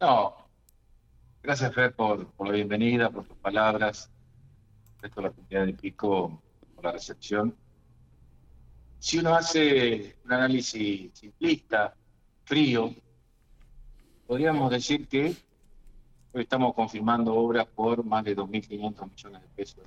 No, 0.00 0.36
gracias 1.42 1.74
Fer 1.74 1.92
por, 1.92 2.28
la 2.38 2.52
bienvenida, 2.52 3.10
por 3.10 3.24
tus 3.24 3.36
palabras, 3.38 4.08
resto 5.00 5.20
la 5.20 5.30
comunidad 5.30 5.66
de 5.66 5.74
Pico 5.74 6.40
por 6.76 6.84
la 6.84 6.92
recepción. 6.92 7.56
Si 9.00 9.18
uno 9.18 9.34
hace 9.34 10.16
un 10.24 10.32
análisis 10.32 11.10
simplista, 11.18 11.96
frío, 12.44 12.94
podríamos 14.28 14.70
decir 14.70 15.08
que 15.08 15.34
hoy 16.32 16.42
estamos 16.42 16.74
confirmando 16.74 17.34
obras 17.34 17.66
por 17.66 18.04
más 18.04 18.24
de 18.24 18.36
2.500 18.36 19.10
millones 19.10 19.42
de 19.42 19.48
pesos. 19.48 19.84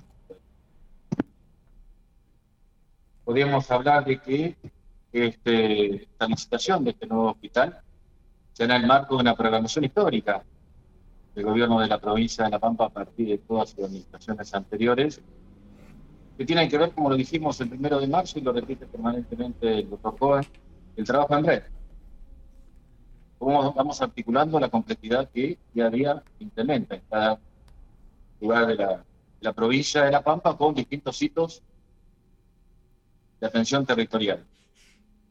Podríamos 3.24 3.70
hablar 3.70 4.04
de 4.04 4.20
que 4.20 4.56
este, 5.10 6.06
licitación 6.28 6.84
de 6.84 6.90
este 6.90 7.06
nuevo 7.06 7.30
hospital 7.30 7.82
será 8.52 8.76
el 8.76 8.86
marco 8.86 9.16
de 9.16 9.22
una 9.22 9.34
programación 9.34 9.84
histórica 9.84 10.42
del 11.34 11.44
gobierno 11.44 11.80
de 11.80 11.88
la 11.88 11.98
provincia 11.98 12.44
de 12.44 12.50
La 12.50 12.58
Pampa 12.58 12.86
a 12.86 12.90
partir 12.90 13.28
de 13.28 13.38
todas 13.38 13.70
sus 13.70 13.84
administraciones 13.84 14.54
anteriores, 14.54 15.20
que 16.36 16.44
tienen 16.44 16.68
que 16.68 16.78
ver, 16.78 16.92
como 16.92 17.10
lo 17.10 17.16
dijimos 17.16 17.60
el 17.60 17.70
primero 17.70 18.00
de 18.00 18.06
marzo 18.06 18.38
y 18.38 18.42
lo 18.42 18.52
repite 18.52 18.86
permanentemente 18.86 19.78
el 19.80 19.90
doctor 19.90 20.16
Cohen, 20.18 20.46
el 20.96 21.04
trabajo 21.04 21.36
en 21.36 21.44
red. 21.44 21.62
Cómo 23.38 23.72
vamos 23.72 24.00
articulando 24.00 24.60
la 24.60 24.68
complejidad 24.68 25.28
que 25.30 25.58
día 25.72 25.86
a 25.86 25.90
día 25.90 26.22
implementa 26.38 26.94
en 26.94 27.02
cada 27.10 27.38
lugar 28.40 28.66
de 28.66 28.74
la, 28.76 29.04
la 29.40 29.52
provincia 29.52 30.04
de 30.04 30.10
La 30.10 30.22
Pampa 30.22 30.56
con 30.56 30.74
distintos 30.74 31.20
hitos 31.20 31.62
de 33.40 33.46
atención 33.46 33.84
territorial. 33.84 34.44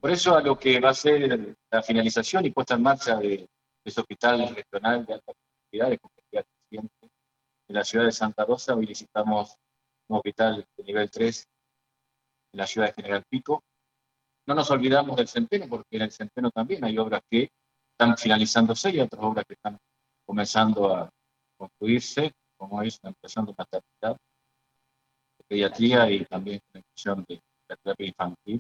Por 0.02 0.10
eso 0.10 0.36
a 0.36 0.42
lo 0.42 0.58
que 0.58 0.80
va 0.80 0.90
a 0.90 0.94
ser 0.96 1.56
la 1.70 1.84
finalización 1.84 2.44
y 2.44 2.50
puesta 2.50 2.74
en 2.74 2.82
marcha 2.82 3.18
de, 3.18 3.48
ese 3.86 4.02
hospital 4.02 4.56
regional 4.56 5.06
de 5.06 5.14
alta 5.14 5.32
complejidad, 5.32 5.90
de 5.90 6.00
complejidad 6.00 6.46
en 6.72 7.76
la 7.76 7.84
ciudad 7.84 8.06
de 8.06 8.12
Santa 8.12 8.44
Rosa, 8.44 8.74
hoy 8.74 8.88
licitamos 8.88 9.56
un 10.10 10.18
hospital 10.18 10.66
de 10.76 10.84
nivel 10.84 11.10
3 11.10 11.46
en 12.54 12.58
la 12.58 12.66
ciudad 12.66 12.88
de 12.88 12.94
General 12.94 13.24
Pico. 13.30 13.64
No 14.48 14.56
nos 14.56 14.72
olvidamos 14.72 15.16
del 15.16 15.28
Centeno, 15.28 15.68
porque 15.70 15.98
en 15.98 16.02
el 16.02 16.12
Centeno 16.12 16.50
también 16.50 16.84
hay 16.84 16.98
obras 16.98 17.22
que 17.30 17.50
están 17.92 18.18
finalizándose 18.18 18.90
y 18.90 19.00
otras 19.00 19.24
obras 19.24 19.46
que 19.48 19.54
están 19.54 19.78
comenzando 20.26 20.96
a 20.96 21.10
construirse, 21.58 22.32
como 22.58 22.82
es 22.82 23.00
la 23.04 23.10
empezando 23.10 23.52
de 23.52 23.56
maternidad, 23.60 24.18
de 25.38 25.44
pediatría 25.48 26.10
y 26.10 26.26
también 26.26 26.60
la 26.74 26.80
inclusión 26.80 27.24
de 27.28 27.40
la 27.70 27.76
terapia 27.76 28.08
infantil 28.08 28.60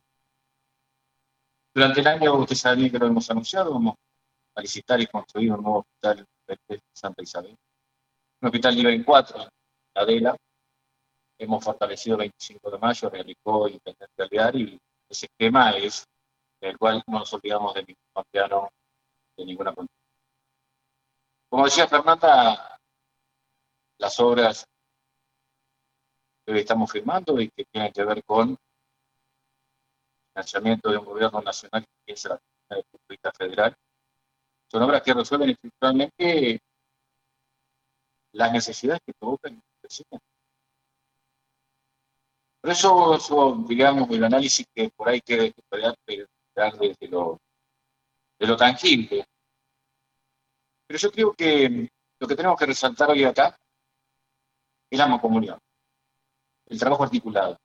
durante 1.73 2.01
el 2.01 2.07
año, 2.07 2.35
usted 2.35 2.55
sabe 2.55 2.91
que 2.91 2.99
lo 2.99 3.07
hemos 3.07 3.29
anunciado, 3.29 3.73
vamos 3.73 3.95
a 4.55 4.61
licitar 4.61 4.99
y 4.99 5.07
construir 5.07 5.51
un 5.53 5.61
nuevo 5.61 5.79
hospital 5.79 6.25
de 6.47 6.81
Santa 6.93 7.23
Isabel. 7.23 7.55
Un 8.41 8.47
hospital 8.47 8.75
nivel 8.75 9.05
4 9.05 9.41
en 9.41 9.49
Adela. 9.95 10.35
Hemos 11.39 11.63
fortalecido 11.63 12.15
el 12.15 12.19
25 12.19 12.71
de 12.71 12.77
mayo, 12.77 13.09
realizó 13.09 13.67
Intendente 13.67 14.23
Alvear 14.23 14.55
y 14.55 14.79
ese 15.09 15.25
esquema 15.27 15.71
es 15.71 16.05
el 16.61 16.77
cual 16.77 17.01
no 17.07 17.19
nos 17.19 17.33
olvidamos 17.33 17.73
de 17.73 17.81
ningún 17.81 18.69
de 19.37 19.45
ninguna 19.45 19.73
condición. 19.73 20.01
Como 21.49 21.65
decía 21.65 21.87
Fernanda, 21.87 22.79
las 23.97 24.19
obras 24.19 24.65
que 26.45 26.53
hoy 26.53 26.59
estamos 26.59 26.91
firmando 26.91 27.39
y 27.39 27.49
que 27.49 27.65
tienen 27.65 27.91
que 27.91 28.03
ver 28.03 28.23
con 28.23 28.57
financiamiento 30.31 30.89
de 30.89 30.97
un 30.97 31.05
gobierno 31.05 31.41
nacional 31.41 31.85
que 32.05 32.13
es 32.13 32.25
la 32.25 32.39
República 32.69 33.31
Federal. 33.31 33.75
Son 34.69 34.81
obras 34.83 35.01
que 35.01 35.13
resuelven 35.13 35.49
estructuralmente 35.49 36.59
las 38.33 38.51
necesidades 38.51 39.01
que 39.05 39.13
provocan. 39.19 39.61
Por 42.61 42.71
eso, 42.71 43.65
digamos, 43.67 44.09
el 44.11 44.23
análisis 44.23 44.65
que 44.73 44.89
por 44.89 45.09
ahí 45.09 45.19
que 45.21 45.53
dar 46.55 46.77
desde 46.77 47.07
lo, 47.07 47.39
de 48.39 48.47
lo 48.47 48.55
tangible. 48.55 49.25
Pero 50.87 50.99
yo 50.99 51.11
creo 51.11 51.33
que 51.33 51.89
lo 52.19 52.27
que 52.27 52.35
tenemos 52.35 52.57
que 52.57 52.65
resaltar 52.67 53.09
hoy 53.09 53.23
acá 53.23 53.57
es 54.89 54.99
la 54.99 55.19
comunión, 55.19 55.57
el 56.67 56.79
trabajo 56.79 57.03
articulado 57.03 57.57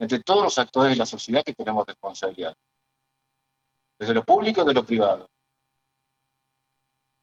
entre 0.00 0.20
todos 0.20 0.42
los 0.42 0.58
actores 0.58 0.92
de 0.92 0.96
la 0.96 1.06
sociedad 1.06 1.44
que 1.44 1.54
tenemos 1.54 1.86
responsabilidad, 1.86 2.54
desde 3.98 4.14
lo 4.14 4.24
público 4.24 4.62
y 4.62 4.64
de 4.64 4.74
lo 4.74 4.84
privado. 4.84 5.28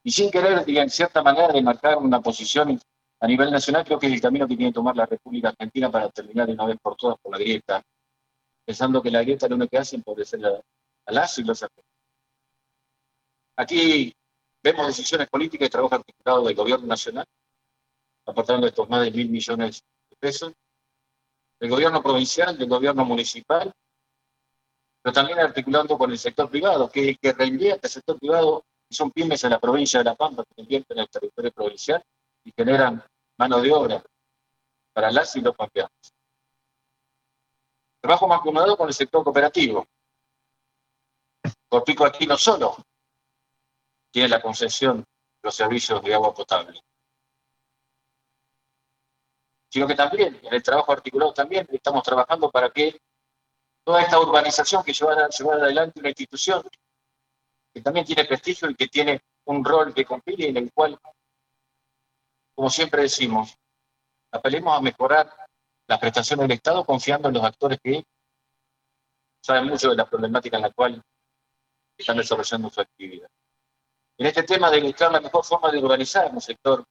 Y 0.04 0.12
sin 0.12 0.30
querer, 0.30 0.64
en 0.66 0.90
cierta 0.90 1.24
manera, 1.24 1.52
de 1.52 1.62
marcar 1.62 1.98
una 1.98 2.22
posición 2.22 2.80
a 3.20 3.28
nivel 3.28 3.50
nacional, 3.50 3.84
creo 3.84 3.98
que 3.98 4.06
es 4.06 4.14
el 4.14 4.22
camino 4.22 4.48
que 4.48 4.56
tiene 4.56 4.70
que 4.72 4.76
tomar 4.76 4.96
la 4.96 5.08
República 5.08 5.50
Argentina 5.50 5.92
para 5.92 6.10
terminar 6.12 6.46
de 6.46 6.54
una 6.54 6.66
vez 6.66 6.78
por 6.80 6.96
todas 6.96 7.18
por 7.20 7.32
la 7.32 7.40
grieta, 7.40 7.82
pensando 8.64 9.02
que 9.02 9.10
la 9.10 9.24
grieta 9.24 9.48
lo 9.48 9.56
único 9.56 9.72
que 9.72 9.78
hace 9.80 9.96
es 9.96 10.00
empobrecer 10.00 10.46
a, 10.46 10.62
a 11.08 11.12
las 11.12 11.36
y 11.40 11.44
los 11.44 11.62
argentinos. 11.64 11.92
Aquí 13.56 14.14
vemos 14.62 14.86
decisiones 14.86 15.28
políticas 15.30 15.68
y 15.68 15.72
trabajo 15.72 15.96
articulado 15.96 16.46
del 16.46 16.56
gobierno 16.56 16.86
nacional, 16.86 17.26
aportando 18.28 18.68
estos 18.68 18.88
más 18.88 19.04
de 19.04 19.10
mil 19.10 19.30
millones 19.30 19.82
de 20.12 20.16
pesos, 20.18 20.54
del 21.60 21.70
gobierno 21.70 22.02
provincial, 22.02 22.58
del 22.58 22.70
gobierno 22.70 23.04
municipal, 23.06 23.72
pero 25.02 25.14
también 25.14 25.40
articulando 25.40 25.98
con 25.98 26.12
el 26.12 26.18
sector 26.18 26.50
privado, 26.50 26.90
que, 26.90 27.16
que 27.16 27.34
reinvierte 27.34 27.88
el 27.88 27.94
sector 27.94 28.20
privado, 28.20 28.66
y 28.90 28.96
son 28.96 29.12
pymes 29.12 29.44
en 29.44 29.52
la 29.52 29.60
provincia 29.60 30.00
de 30.00 30.06
La 30.06 30.16
Pampa 30.16 30.44
que 30.44 30.62
invierten 30.62 30.98
en 30.98 31.04
el 31.04 31.10
territorio 31.10 31.52
provincial 31.52 32.04
y 32.44 32.52
generan 32.56 33.04
mano 33.38 33.60
de 33.60 33.72
obra 33.72 34.04
para 34.94 35.12
las 35.12 35.36
y 35.36 35.42
los 35.42 35.56
pampeanos. 35.56 35.92
Trabajo 38.02 38.28
mancomunado 38.28 38.78
con 38.78 38.88
el 38.88 38.94
sector 38.94 39.24
cooperativo. 39.24 39.86
Corpico 41.70 42.06
aquí 42.06 42.26
no 42.26 42.38
solo 42.38 42.78
tiene 44.12 44.30
la 44.30 44.42
concesión 44.42 45.00
de 45.00 45.06
los 45.44 45.56
servicios 45.56 46.02
de 46.02 46.14
agua 46.14 46.34
potable, 46.34 46.82
sino 49.78 49.86
que 49.86 49.94
también 49.94 50.40
en 50.42 50.54
el 50.56 50.64
trabajo 50.64 50.92
articulado 50.92 51.32
también 51.34 51.68
estamos 51.72 52.02
trabajando 52.02 52.50
para 52.50 52.72
que 52.72 53.00
toda 53.84 54.02
esta 54.02 54.20
urbanización 54.20 54.84
que 54.84 54.92
lleva, 54.92 55.30
llevar 55.30 55.62
adelante 55.62 56.00
una 56.00 56.10
institución 56.10 56.68
que 57.72 57.82
también 57.84 58.04
tiene 58.04 58.26
prestigio 58.26 58.72
y 58.72 58.76
que 58.76 58.88
tiene 58.88 59.22
un 59.46 59.64
rol 59.64 59.94
que 59.94 60.04
cumplir 60.04 60.40
y 60.40 60.46
en 60.46 60.58
el 60.58 60.74
cual, 60.74 60.98
como 62.56 62.72
siempre 62.72 63.04
decimos, 63.04 63.56
apelemos 64.32 64.76
a 64.76 64.82
mejorar 64.82 65.32
las 65.88 66.00
prestaciones 66.00 66.48
del 66.48 66.58
Estado 66.58 66.84
confiando 66.84 67.28
en 67.28 67.36
los 67.36 67.44
actores 67.44 67.78
que 67.80 68.04
saben 69.44 69.68
mucho 69.68 69.92
de 69.92 69.96
la 69.96 70.10
problemática 70.10 70.58
en 70.58 70.64
la 70.64 70.72
cual 70.72 71.04
están 71.96 72.18
desarrollando 72.18 72.72
su 72.72 72.82
actividad. 72.82 73.30
En 74.18 74.26
este 74.26 74.42
tema 74.42 74.72
de 74.72 74.82
buscar 74.82 75.12
la 75.12 75.22
mejor 75.22 75.46
forma 75.46 75.72
de 75.72 75.78
urbanizar 75.78 76.32
un 76.34 76.42
sector 76.42 76.84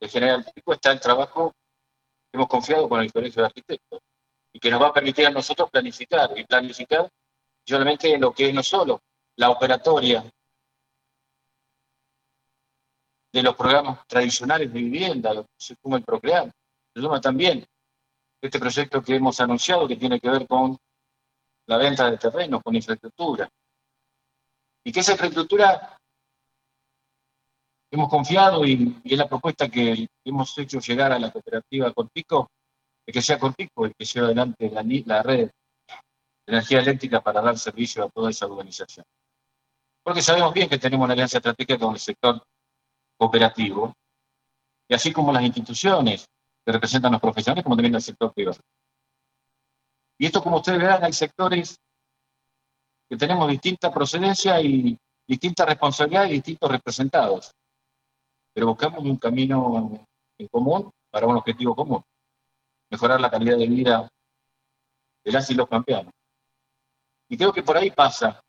el 0.00 0.08
general 0.08 0.44
Pico 0.54 0.72
está 0.72 0.92
el 0.92 1.00
trabajo 1.00 1.54
hemos 2.32 2.48
confiado 2.48 2.88
con 2.88 3.00
el 3.00 3.12
Colegio 3.12 3.42
de 3.42 3.46
Arquitectos 3.46 4.00
y 4.52 4.58
que 4.58 4.70
nos 4.70 4.80
va 4.82 4.88
a 4.88 4.92
permitir 4.92 5.26
a 5.26 5.30
nosotros 5.30 5.70
planificar 5.70 6.36
y 6.36 6.44
planificar 6.44 7.10
solamente 7.66 8.18
lo 8.18 8.32
que 8.32 8.48
es 8.48 8.54
no 8.54 8.62
solo 8.62 9.02
la 9.36 9.50
operatoria 9.50 10.24
de 13.32 13.42
los 13.42 13.54
programas 13.54 14.06
tradicionales 14.06 14.72
de 14.72 14.80
vivienda, 14.80 15.44
como 15.80 15.96
el 15.96 16.02
Procrear, 16.02 16.50
sino 16.94 17.20
también 17.20 17.64
este 18.42 18.58
proyecto 18.58 19.02
que 19.02 19.14
hemos 19.14 19.38
anunciado 19.40 19.86
que 19.86 19.96
tiene 19.96 20.18
que 20.18 20.30
ver 20.30 20.46
con 20.46 20.76
la 21.66 21.76
venta 21.76 22.10
de 22.10 22.18
terrenos, 22.18 22.62
con 22.62 22.74
infraestructura. 22.74 23.48
Y 24.84 24.90
que 24.90 25.00
esa 25.00 25.12
infraestructura 25.12 25.99
hemos 27.90 28.08
confiado 28.08 28.64
y, 28.64 29.00
es 29.04 29.18
la 29.18 29.28
propuesta 29.28 29.68
que 29.68 30.08
hemos 30.24 30.56
hecho 30.58 30.78
llegar 30.80 31.12
a 31.12 31.18
la 31.18 31.30
cooperativa 31.30 31.92
Cortico, 31.92 32.50
de 33.06 33.12
que 33.12 33.22
sea 33.22 33.38
Cortico 33.38 33.86
el 33.86 33.94
que 33.94 34.04
lleve 34.04 34.26
adelante 34.26 34.70
la, 34.70 35.22
red 35.22 35.48
de 35.48 35.50
energía 36.46 36.80
eléctrica 36.80 37.20
para 37.20 37.40
dar 37.40 37.58
servicio 37.58 38.04
a 38.04 38.10
toda 38.10 38.30
esa 38.30 38.46
organización. 38.46 39.04
Porque 40.02 40.22
sabemos 40.22 40.54
bien 40.54 40.68
que 40.68 40.78
tenemos 40.78 41.04
una 41.04 41.12
alianza 41.12 41.38
estratégica 41.38 41.78
con 41.78 41.94
el 41.94 42.00
sector 42.00 42.42
cooperativo, 43.18 43.92
y 44.88 44.94
así 44.94 45.12
como 45.12 45.32
las 45.32 45.42
instituciones 45.42 46.26
que 46.64 46.72
representan 46.72 47.12
a 47.12 47.14
los 47.14 47.20
profesionales, 47.20 47.62
como 47.64 47.76
también 47.76 47.94
el 47.94 48.02
sector 48.02 48.32
privado. 48.32 48.58
Y 50.18 50.26
esto, 50.26 50.42
como 50.42 50.56
ustedes 50.56 50.78
verán, 50.78 51.04
hay 51.04 51.12
sectores 51.12 51.76
que 53.08 53.16
tenemos 53.16 53.48
distinta 53.48 53.92
procedencia 53.92 54.60
y 54.60 54.96
distinta 55.26 55.64
responsabilidad 55.64 56.26
y 56.26 56.32
distintos 56.32 56.70
representados 56.70 57.50
pero 58.52 58.66
buscamos 58.66 59.04
un 59.04 59.16
camino 59.16 60.06
en 60.38 60.48
común 60.48 60.90
para 61.10 61.26
un 61.26 61.36
objetivo 61.36 61.74
común, 61.74 62.02
mejorar 62.90 63.20
la 63.20 63.30
calidad 63.30 63.58
de 63.58 63.66
vida 63.66 64.08
de 65.24 65.32
las 65.32 65.50
y 65.50 65.54
los 65.54 65.68
campeanos. 65.68 66.12
Y 67.28 67.36
creo 67.36 67.52
que 67.52 67.62
por 67.62 67.76
ahí 67.76 67.90
pasa 67.90 68.40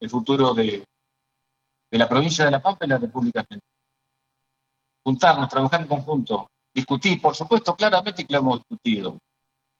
el 0.00 0.10
futuro 0.10 0.52
de, 0.52 0.84
de 1.90 1.98
la 1.98 2.08
provincia 2.08 2.44
de 2.44 2.50
La 2.50 2.60
Pampa 2.60 2.84
y 2.84 2.88
la 2.88 2.98
República 2.98 3.40
Argentina. 3.40 3.70
Juntarnos, 5.02 5.48
trabajar 5.48 5.80
en 5.80 5.86
conjunto, 5.86 6.48
discutir, 6.74 7.20
por 7.20 7.34
supuesto, 7.34 7.74
claramente 7.74 8.26
que 8.26 8.32
lo 8.32 8.40
hemos 8.40 8.58
discutido. 8.58 9.18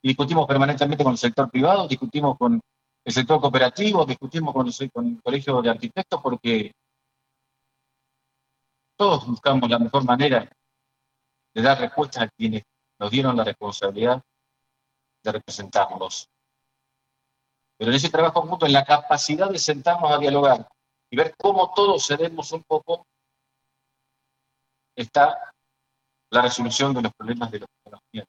Discutimos 0.02 0.46
permanentemente 0.46 1.02
con 1.02 1.12
el 1.12 1.18
sector 1.18 1.50
privado, 1.50 1.88
discutimos 1.88 2.36
con 2.38 2.60
el 3.04 3.12
sector 3.12 3.40
cooperativo, 3.40 4.06
discutimos 4.06 4.54
con 4.54 4.66
el, 5.06 5.22
Colegio 5.22 5.60
de 5.60 5.70
Arquitectos, 5.70 6.20
porque 6.22 6.72
todos 8.96 9.26
buscamos 9.26 9.68
la 9.68 9.78
mejor 9.78 10.04
manera 10.04 10.50
de 11.54 11.62
dar 11.62 11.78
respuesta 11.78 12.22
a 12.22 12.28
quienes 12.28 12.62
nos 12.98 13.10
dieron 13.10 13.36
la 13.36 13.44
responsabilidad 13.44 14.22
de 15.22 15.32
representarnos. 15.32 16.28
Pero 17.76 17.90
en 17.90 17.96
ese 17.96 18.08
trabajo 18.08 18.42
junto, 18.42 18.66
en 18.66 18.72
la 18.72 18.84
capacidad 18.84 19.50
de 19.50 19.58
sentarnos 19.58 20.10
a 20.10 20.18
dialogar 20.18 20.66
y 21.10 21.16
ver 21.16 21.34
cómo 21.36 21.72
todos 21.74 22.06
cedemos 22.06 22.52
un 22.52 22.62
poco, 22.62 23.06
está 24.96 25.52
la 26.30 26.42
resolución 26.42 26.94
de 26.94 27.02
los 27.02 27.12
problemas 27.12 27.50
de 27.50 27.60
los 27.60 27.68
ciudadanos. 27.82 28.28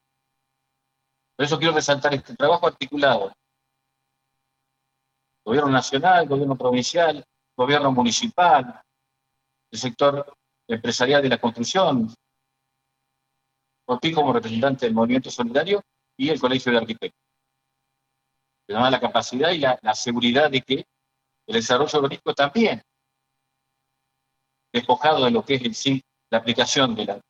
Por 1.37 1.45
eso 1.45 1.57
quiero 1.57 1.73
resaltar 1.73 2.13
este 2.13 2.35
trabajo 2.35 2.67
articulado. 2.67 3.31
Gobierno 5.45 5.69
nacional, 5.69 6.27
gobierno 6.27 6.57
provincial, 6.57 7.23
gobierno 7.55 7.91
municipal, 7.91 8.81
el 9.71 9.79
sector 9.79 10.35
empresarial 10.67 11.21
de 11.21 11.29
la 11.29 11.37
construcción, 11.37 12.11
por 13.85 13.99
ti 13.99 14.11
como 14.11 14.33
representante 14.33 14.87
del 14.87 14.95
movimiento 14.95 15.29
solidario 15.29 15.83
y 16.17 16.29
el 16.29 16.39
Colegio 16.39 16.71
de 16.71 16.79
Arquitectos. 16.79 17.21
Da 18.67 18.89
la 18.89 18.99
capacidad 18.99 19.51
y 19.51 19.59
la, 19.59 19.93
seguridad 19.93 20.49
de 20.49 20.61
que 20.61 20.87
el 21.47 21.53
desarrollo 21.53 21.99
urbanístico 21.99 22.33
también, 22.33 22.81
despojado 24.73 25.25
de 25.25 25.31
lo 25.31 25.45
que 25.45 25.55
es 25.55 25.85
la 26.31 26.39
aplicación 26.39 26.95
de 26.95 27.05
la, 27.05 27.21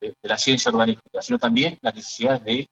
de, 0.00 0.16
la 0.22 0.36
ciencia 0.36 0.72
urbanística, 0.72 1.22
sino 1.22 1.38
también 1.38 1.78
la 1.80 1.92
necesidad 1.92 2.40
de 2.40 2.66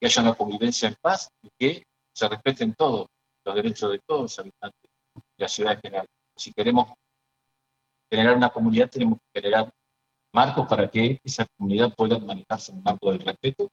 que 0.00 0.06
haya 0.06 0.22
una 0.22 0.34
convivencia 0.34 0.88
en 0.88 0.96
paz 1.00 1.30
y 1.42 1.50
que 1.56 1.87
se 2.18 2.28
respeten 2.28 2.74
todos 2.74 3.06
los 3.44 3.54
derechos 3.54 3.92
de 3.92 4.00
todos 4.00 4.22
los 4.22 4.38
habitantes 4.40 4.90
de 5.14 5.22
la 5.44 5.48
ciudad 5.48 5.74
en 5.74 5.80
general. 5.80 6.06
Si 6.36 6.52
queremos 6.52 6.92
generar 8.10 8.36
una 8.36 8.50
comunidad, 8.50 8.90
tenemos 8.90 9.18
que 9.18 9.40
generar 9.40 9.70
marcos 10.34 10.66
para 10.66 10.90
que 10.90 11.20
esa 11.22 11.46
comunidad 11.56 11.94
pueda 11.94 12.18
manejarse 12.18 12.72
en 12.72 12.78
un 12.78 12.84
marco 12.84 13.12
del 13.12 13.20
respeto 13.20 13.68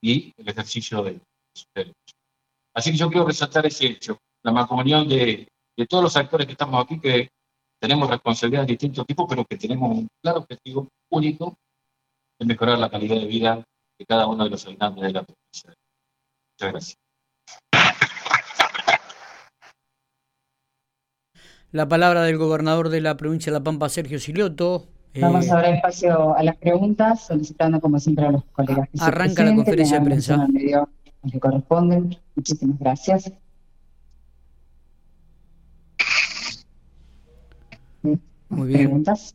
y 0.00 0.32
el 0.36 0.48
ejercicio 0.48 1.02
de 1.02 1.20
sus 1.56 1.66
derechos. 1.74 2.14
Así 2.72 2.92
que 2.92 2.98
yo 2.98 3.08
quiero 3.08 3.26
resaltar 3.26 3.66
ese 3.66 3.86
hecho, 3.86 4.18
la 4.44 4.52
mancomunión 4.52 5.08
de, 5.08 5.48
todos 5.88 6.04
los 6.04 6.16
actores 6.16 6.46
que 6.46 6.52
estamos 6.52 6.84
aquí, 6.84 7.00
que 7.00 7.30
tenemos 7.80 8.08
responsabilidades 8.08 8.68
de 8.68 8.72
distintos 8.74 9.06
tipos, 9.06 9.26
pero 9.28 9.44
que 9.44 9.56
tenemos 9.56 9.90
un 9.90 10.08
claro 10.22 10.40
objetivo 10.40 10.88
único 11.10 11.56
de 12.38 12.46
mejorar 12.46 12.78
la 12.78 12.90
calidad 12.90 13.16
de 13.16 13.26
vida 13.26 13.64
de 13.98 14.06
cada 14.06 14.28
uno 14.28 14.44
de 14.44 14.50
los 14.50 14.64
habitantes 14.66 15.02
de 15.02 15.12
la 15.12 15.24
provincia. 15.24 15.83
Muchas 16.54 16.72
gracias. 16.72 16.98
La 21.72 21.88
palabra 21.88 22.22
del 22.22 22.38
gobernador 22.38 22.88
de 22.88 23.00
la 23.00 23.16
provincia 23.16 23.52
de 23.52 23.58
La 23.58 23.64
Pampa, 23.64 23.88
Sergio 23.88 24.20
Silioto. 24.20 24.86
Vamos 25.20 25.50
a 25.50 25.56
dar 25.56 25.74
espacio 25.74 26.36
a 26.36 26.42
las 26.44 26.56
preguntas, 26.56 27.26
solicitando 27.26 27.80
como 27.80 27.98
siempre 27.98 28.26
a 28.26 28.32
los 28.32 28.44
colegas 28.46 28.88
que 28.90 28.98
Arranca 29.00 29.44
la 29.44 29.54
conferencia 29.56 29.98
de 29.98 30.04
prensa. 30.04 30.46
que 31.30 31.40
corresponden. 31.40 32.16
Muchísimas 32.36 32.78
gracias. 32.78 33.32
Muy 38.02 38.68
bien. 38.68 38.80
¿Preguntas? 38.82 39.34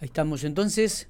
Ahí 0.00 0.06
estamos 0.06 0.44
entonces. 0.44 1.08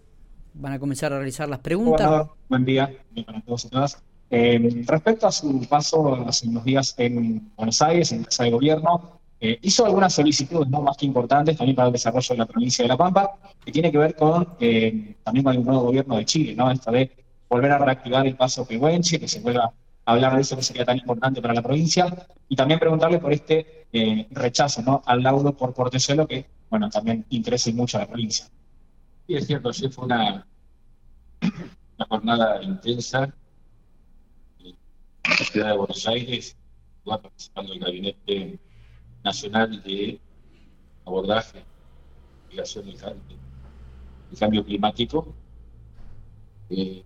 Van 0.55 0.73
a 0.73 0.79
comenzar 0.79 1.13
a 1.13 1.17
realizar 1.17 1.49
las 1.49 1.61
preguntas. 1.61 2.29
buen 2.49 2.65
día 2.65 2.93
para 3.27 3.41
todos 3.41 3.65
y 3.65 3.69
todas. 3.69 4.03
Eh, 4.35 4.83
respecto 4.87 5.27
a 5.27 5.31
su 5.31 5.61
paso 5.69 6.15
hace 6.27 6.49
unos 6.49 6.65
días 6.65 6.95
en 6.97 7.53
Buenos 7.55 7.83
Aires, 7.83 8.13
en 8.13 8.25
Casa 8.25 8.45
de 8.45 8.51
Gobierno, 8.51 9.21
eh, 9.39 9.59
hizo 9.61 9.85
algunas 9.85 10.15
solicitudes 10.15 10.69
no 10.71 10.81
más 10.81 10.97
que 10.97 11.05
importantes 11.05 11.57
también 11.57 11.77
para 11.77 11.89
el 11.89 11.93
desarrollo 11.93 12.29
de 12.31 12.39
la 12.39 12.47
provincia 12.47 12.83
de 12.83 12.89
La 12.89 12.97
Pampa, 12.97 13.31
que 13.63 13.71
tiene 13.71 13.93
que 13.93 13.99
ver 13.99 14.17
con 14.17 14.49
eh, 14.59 15.17
también 15.23 15.45
con 15.45 15.55
el 15.55 15.63
nuevo 15.63 15.83
gobierno 15.83 16.17
de 16.17 16.25
Chile, 16.25 16.55
¿no? 16.55 16.71
Esta 16.71 16.91
vez 16.91 17.11
volver 17.49 17.73
a 17.73 17.79
reactivar 17.79 18.27
el 18.27 18.35
paso 18.35 18.67
Pehuenche, 18.67 19.21
que 19.21 19.29
se 19.29 19.41
vuelva 19.41 19.65
a 20.05 20.13
hablar 20.13 20.35
de 20.35 20.41
eso 20.41 20.57
que 20.57 20.63
sería 20.63 20.87
tan 20.87 20.97
importante 20.97 21.43
para 21.43 21.53
la 21.53 21.63
provincia, 21.63 22.07
y 22.49 22.57
también 22.57 22.81
preguntarle 22.81 23.19
por 23.19 23.35
este 23.35 23.87
rechazo 24.31 24.81
¿no? 24.81 25.03
al 25.05 25.23
laudo 25.23 25.55
por 25.55 25.75
Portezuelo, 25.75 26.27
que 26.27 26.47
bueno, 26.71 26.89
también 26.89 27.27
interesa 27.29 27.71
mucho 27.73 27.99
a 27.99 28.01
la 28.01 28.07
provincia. 28.07 28.47
Es 29.35 29.47
cierto, 29.47 29.73
sí 29.73 29.89
fue 29.89 30.05
una, 30.05 30.47
una 31.41 32.07
jornada 32.07 32.63
intensa 32.63 33.35
la 35.25 35.37
ciudad 35.37 35.69
de 35.69 35.77
Buenos 35.77 36.07
Aires, 36.07 36.57
va 37.09 37.21
participando 37.21 37.73
el 37.73 37.79
Gabinete 37.79 38.59
Nacional 39.25 39.83
de 39.83 40.21
Abordaje, 41.07 41.65
del 42.51 42.97
Cambio, 42.99 43.37
el 44.31 44.39
cambio 44.39 44.65
Climático. 44.65 45.35
Eh, 46.69 47.03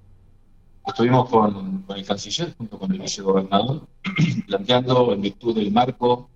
estuvimos 0.84 1.28
con, 1.28 1.82
con, 1.82 1.96
el 1.96 2.05
canciller, 2.05 2.55
junto 2.56 2.76
con 2.76 2.90
el 2.93 2.99
vicegobernador, 2.99 3.87
planteando 4.49 5.12
en 5.12 5.20
virtud 5.20 5.55
del 5.55 5.70
marco 5.70 6.28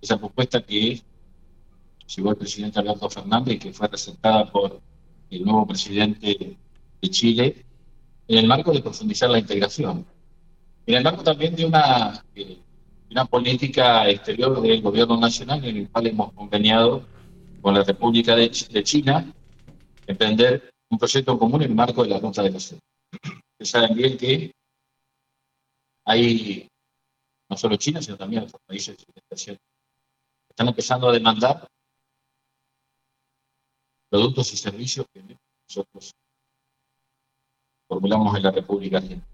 esa 0.00 0.18
propuesta 0.18 0.60
que 0.60 1.00
llegó 2.16 2.30
el 2.30 2.36
presidente 2.36 2.80
Alberto 2.80 3.08
Fernández 3.08 3.54
y 3.54 3.58
que 3.58 3.72
fue 3.72 3.88
presentada 3.88 4.50
por 4.50 4.80
el 5.30 5.44
nuevo 5.44 5.66
presidente 5.66 6.56
de 7.00 7.10
Chile, 7.10 7.64
en 8.28 8.38
el 8.38 8.46
marco 8.46 8.72
de 8.72 8.82
profundizar 8.82 9.30
la 9.30 9.38
integración 9.38 10.04
en 10.86 10.94
el 10.94 11.02
marco 11.04 11.24
también 11.24 11.54
de 11.56 11.64
una, 11.64 12.24
una 13.10 13.24
política 13.24 14.08
exterior 14.08 14.60
del 14.62 14.80
gobierno 14.80 15.18
nacional 15.18 15.64
en 15.64 15.76
el 15.78 15.90
cual 15.90 16.06
hemos 16.06 16.32
conveniado 16.32 17.04
con 17.60 17.74
la 17.74 17.82
República 17.82 18.36
de, 18.36 18.50
China 18.50 19.26
emprender 20.06 20.70
un 20.88 20.98
proyecto 20.98 21.36
común 21.36 21.62
en 21.62 21.70
el 21.70 21.74
marco 21.74 22.04
de 22.04 22.10
la 22.10 22.20
Ruta 22.20 22.42
de 22.42 22.50
la 22.50 22.60
Seda. 22.60 22.78
Ustedes 23.12 23.70
saben 23.70 23.96
bien 23.96 24.16
que 24.16 24.52
hay 26.04 26.68
no 27.50 27.56
solo 27.56 27.76
China, 27.76 28.00
sino 28.00 28.16
también 28.16 28.44
otros 28.44 28.60
países 28.64 28.96
que 28.96 29.58
están 30.48 30.68
empezando 30.68 31.08
a 31.08 31.12
demandar 31.12 31.66
productos 34.08 34.52
y 34.52 34.56
servicios 34.56 35.06
que 35.12 35.22
nosotros 35.68 36.12
formulamos 37.88 38.36
en 38.36 38.42
la 38.42 38.50
República 38.50 38.98
Argentina. 38.98 39.26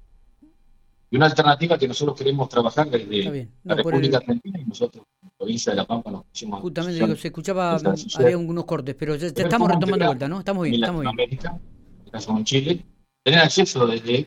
Y 1.10 1.16
una 1.16 1.26
alternativa 1.26 1.78
que 1.78 1.86
nosotros 1.86 2.16
queremos 2.16 2.48
trabajar 2.48 2.88
desde 2.88 3.50
la 3.64 3.74
República 3.74 4.16
Argentina 4.16 4.58
y 4.58 4.64
nosotros, 4.64 5.04
la 5.20 5.28
provincia 5.36 5.72
de 5.72 5.76
La 5.76 5.84
Pampa, 5.84 6.10
nos 6.10 6.24
pusimos. 6.24 6.60
Justamente, 6.62 7.04
digo, 7.04 7.16
se 7.16 7.28
escuchaba, 7.28 7.76
había 7.76 8.30
algunos 8.30 8.64
cortes, 8.64 8.94
pero 8.94 9.14
ya, 9.16 9.26
estamos 9.26 9.68
retomando 9.68 10.06
vuelta, 10.06 10.26
¿no? 10.26 10.38
Estamos 10.38 10.64
bien, 10.64 10.76
estamos 10.76 11.02
bien. 11.02 11.20
en 11.20 11.34
este 11.34 12.10
caso 12.10 12.36
en 12.36 12.44
Chile, 12.44 12.86
tener 13.22 13.40
acceso 13.40 13.86
desde 13.86 14.26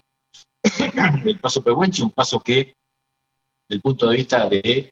el 1.25 1.40
paso 1.40 1.64
Pehuenche, 1.64 2.04
un 2.04 2.12
paso 2.12 2.40
que, 2.40 2.75
desde 3.68 3.78
el 3.78 3.82
punto 3.82 4.08
de 4.08 4.18
vista 4.18 4.48
de 4.48 4.92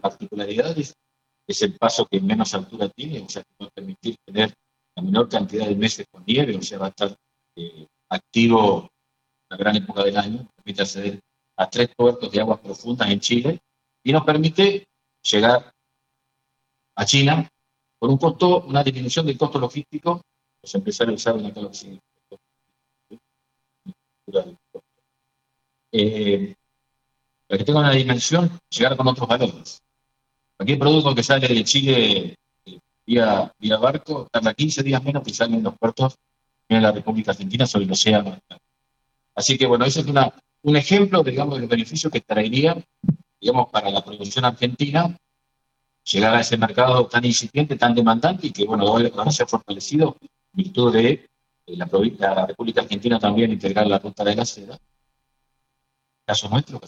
particularidades, 0.00 0.92
es 1.46 1.62
el 1.62 1.76
paso 1.76 2.06
que 2.06 2.20
menos 2.20 2.54
altura 2.54 2.88
tiene, 2.88 3.20
o 3.20 3.28
sea, 3.28 3.42
que 3.42 3.64
va 3.64 3.68
a 3.68 3.70
permitir 3.70 4.16
tener 4.24 4.52
la 4.96 5.02
menor 5.02 5.28
cantidad 5.28 5.66
de 5.66 5.76
meses 5.76 6.06
con 6.10 6.24
nieve, 6.26 6.56
o 6.56 6.62
sea, 6.62 6.78
va 6.78 6.86
a 6.86 6.88
estar 6.88 7.16
eh, 7.56 7.86
activo 8.08 8.90
la 9.48 9.56
gran 9.56 9.76
época 9.76 10.02
del 10.04 10.16
año, 10.16 10.48
permite 10.56 10.82
acceder 10.82 11.20
a 11.56 11.70
tres 11.70 11.90
puertos 11.96 12.30
de 12.30 12.40
aguas 12.40 12.60
profundas 12.60 13.10
en 13.10 13.20
Chile 13.20 13.60
y 14.02 14.12
nos 14.12 14.24
permite 14.24 14.86
llegar 15.22 15.72
a 16.96 17.04
China 17.04 17.48
por 17.98 18.10
un 18.10 18.18
costo, 18.18 18.62
una 18.62 18.82
disminución 18.82 19.26
del 19.26 19.38
costo 19.38 19.58
logístico. 19.58 20.22
Empresarios 20.62 21.22
saben 21.22 21.46
acá 21.46 21.60
lo 21.60 21.70
que 21.70 21.76
significa. 21.76 22.06
Eh, 25.92 26.56
para 27.46 27.58
que 27.58 27.64
tenga 27.64 27.80
una 27.80 27.92
dimensión, 27.92 28.58
llegar 28.68 28.96
con 28.96 29.06
otros 29.06 29.28
valores. 29.28 29.80
Cualquier 30.56 30.78
producto 30.78 31.14
que 31.14 31.22
sale 31.22 31.48
de 31.48 31.64
Chile 31.64 32.36
eh, 32.66 32.78
vía, 33.06 33.52
vía 33.58 33.76
barco 33.76 34.28
tarda 34.30 34.54
15 34.54 34.82
días 34.82 35.02
menos 35.02 35.22
que 35.22 35.34
sale 35.34 35.56
en 35.56 35.62
los 35.62 35.76
puertos 35.76 36.16
en 36.68 36.82
la 36.82 36.92
República 36.92 37.32
Argentina 37.32 37.66
sobre 37.66 37.84
el 37.84 37.92
océano 37.92 38.38
Así 39.34 39.58
que 39.58 39.66
bueno, 39.66 39.84
ese 39.84 40.00
es 40.00 40.06
una, 40.06 40.32
un 40.62 40.76
ejemplo, 40.76 41.22
digamos, 41.22 41.58
del 41.58 41.68
beneficio 41.68 42.10
que 42.10 42.22
traería, 42.22 42.76
digamos, 43.40 43.68
para 43.70 43.90
la 43.90 44.02
producción 44.02 44.46
argentina 44.46 45.14
llegar 46.04 46.34
a 46.34 46.40
ese 46.40 46.56
mercado 46.56 47.06
tan 47.06 47.24
incipiente, 47.24 47.76
tan 47.76 47.94
demandante 47.94 48.46
y 48.46 48.52
que, 48.52 48.64
bueno, 48.64 48.84
hoy 48.84 49.12
se 49.30 49.42
ha 49.42 49.46
fortalecido 49.46 50.16
en 50.20 50.28
virtud 50.52 50.92
de 50.92 51.28
la, 51.66 52.46
República 52.46 52.80
Argentina 52.80 53.18
también 53.18 53.52
integrar 53.52 53.86
la 53.86 53.98
ruta 53.98 54.24
de 54.24 54.36
la 54.36 54.44
seda. 54.44 54.78
caso 56.24 56.48
nuestro, 56.48 56.80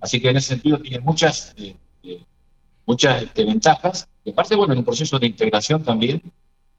Así 0.00 0.20
que 0.20 0.30
en 0.30 0.36
ese 0.36 0.48
sentido 0.48 0.78
tiene 0.78 1.00
muchas, 1.00 1.54
eh, 1.56 1.76
eh, 2.02 2.24
muchas 2.86 3.22
este, 3.22 3.44
ventajas. 3.44 4.08
Y 4.24 4.30
aparte, 4.30 4.54
bueno, 4.54 4.72
en 4.72 4.80
un 4.80 4.84
proceso 4.84 5.18
de 5.18 5.26
integración 5.26 5.82
también 5.82 6.22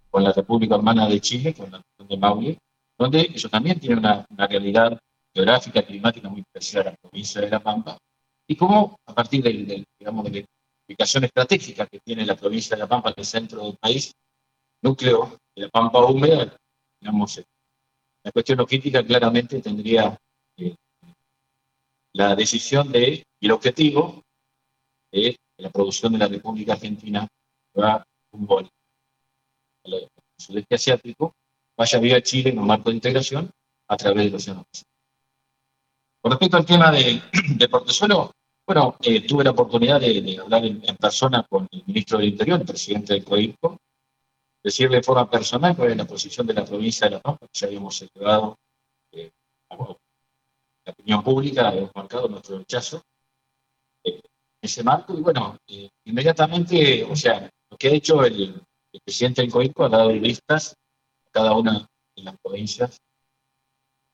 con 0.09 0.23
la 0.23 0.31
República 0.31 0.75
Hermana 0.75 1.07
de 1.07 1.19
Chile, 1.19 1.53
con 1.53 1.71
la 1.71 1.81
región 1.81 2.07
de 2.07 2.17
Maule, 2.17 2.57
donde 2.97 3.21
ellos 3.21 3.51
también 3.51 3.79
tienen 3.79 3.99
una, 3.99 4.25
realidad 4.47 4.99
geográfica, 5.33 5.83
climática 5.83 6.29
muy 6.29 6.41
especial 6.41 6.87
a 6.87 6.91
la 6.91 6.97
provincia 6.97 7.41
de 7.41 7.49
La 7.49 7.59
Pampa, 7.59 7.97
y 8.47 8.55
cómo 8.55 8.97
a 9.05 9.13
partir 9.13 9.43
del, 9.43 9.85
digamos, 9.99 10.31
de 10.31 10.41
la 10.41 10.47
ubicación 10.87 11.23
estratégica 11.25 11.85
que 11.85 11.99
tiene 11.99 12.25
la 12.25 12.35
provincia 12.35 12.75
de 12.75 12.83
La 12.83 12.87
Pampa, 12.87 13.09
en 13.09 13.15
el 13.17 13.25
centro 13.25 13.63
del 13.63 13.77
país, 13.77 14.13
núcleo 14.81 15.37
de 15.55 15.63
La 15.63 15.69
Pampa 15.69 15.99
húmeda, 16.05 16.55
digamos, 17.01 17.41
la 18.23 18.31
cuestión 18.31 18.57
logística 18.57 19.05
claramente 19.05 19.61
tendría 19.61 20.17
eh, 20.57 20.75
la 22.17 22.35
decisión 22.35 22.91
de, 22.91 23.23
y 23.39 23.45
el 23.45 23.51
objetivo 23.51 24.23
de 25.11 25.37
la 25.57 25.69
producción 25.69 26.13
de 26.13 26.17
la 26.17 26.27
República 26.27 26.73
Argentina 26.73 27.27
va 27.79 28.03
bol 28.31 28.67
el 29.83 30.09
sudeste 30.37 30.75
asiático, 30.75 31.33
vaya 31.77 31.99
vía 31.99 32.21
Chile 32.21 32.49
en 32.49 32.59
un 32.59 32.65
marco 32.65 32.89
de 32.89 32.95
integración 32.95 33.51
a 33.87 33.95
través 33.95 34.25
del 34.25 34.35
Océano 34.35 34.63
Pacífico. 34.63 34.91
Con 36.21 36.31
respecto 36.31 36.57
al 36.57 36.65
tema 36.65 36.91
de, 36.91 37.21
de 37.55 37.67
bueno, 38.67 38.97
eh, 39.01 39.21
tuve 39.25 39.43
la 39.43 39.51
oportunidad 39.51 40.01
de, 40.01 40.39
hablar 40.41 40.65
en, 40.65 40.81
persona 40.97 41.45
con 41.47 41.67
el 41.71 41.83
ministro 41.85 42.17
del 42.17 42.29
Interior, 42.29 42.59
el 42.59 42.65
presidente 42.65 43.13
del 43.13 43.23
COIPO, 43.23 43.77
decirle 44.63 44.97
de 44.97 45.03
forma 45.03 45.29
personal 45.29 45.75
cuál 45.75 45.91
es 45.91 45.97
la 45.97 46.05
posición 46.05 46.47
de 46.47 46.55
la 46.55 46.65
provincia 46.65 47.07
de 47.07 47.15
La 47.15 47.21
Pampa, 47.21 47.45
que 47.45 47.59
ya 47.59 47.67
habíamos 47.67 48.01
elevado 48.01 48.57
eh, 49.13 49.29
la 50.87 50.93
opinión 50.93 51.21
pública, 51.21 51.73
hemos 51.73 51.93
marcado 51.93 52.29
nuestro 52.29 52.59
rechazo 52.59 53.03
en 54.05 54.15
eh, 54.15 54.21
ese 54.61 54.83
marco, 54.83 55.17
y 55.17 55.21
bueno, 55.21 55.57
eh, 55.67 55.89
inmediatamente, 56.05 57.03
o 57.03 57.15
sea, 57.15 57.49
lo 57.69 57.77
que 57.77 57.89
ha 57.89 57.91
hecho 57.91 58.23
el, 58.23 58.61
presidente 59.03 59.41
del 59.41 59.51
COICO 59.51 59.85
ha 59.85 59.89
dado 59.89 60.11
listas 60.11 60.73
a 61.27 61.29
cada 61.29 61.53
una 61.53 61.85
de 62.15 62.23
las 62.23 62.35
provincias, 62.41 62.97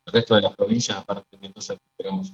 el 0.05 0.13
resto 0.13 0.35
de 0.35 0.41
las 0.41 0.55
provincias, 0.55 0.97
aparte 0.97 1.23
de 1.31 1.37
Mendoza, 1.37 1.75
que 1.75 1.89
esperamos 1.89 2.33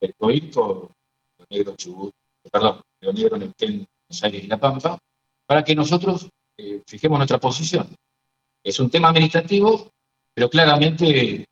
el 0.00 0.14
COICO, 0.14 0.92
Río 1.38 1.46
Negro, 1.50 1.76
Chubut, 1.76 2.14
perdón, 2.50 2.80
Río 3.02 3.12
Negro, 3.12 3.36
Neuquén, 3.36 3.86
Buenos 4.08 4.22
Aires 4.22 4.44
y 4.44 4.46
La 4.46 4.58
Pampa, 4.58 4.98
para 5.46 5.64
que 5.64 5.74
nosotros 5.74 6.28
eh, 6.56 6.80
fijemos 6.86 7.18
nuestra 7.18 7.38
posición. 7.38 7.94
Es 8.64 8.78
un 8.78 8.88
tema 8.88 9.08
administrativo, 9.08 9.90
pero 10.32 10.48
claramente 10.48 11.44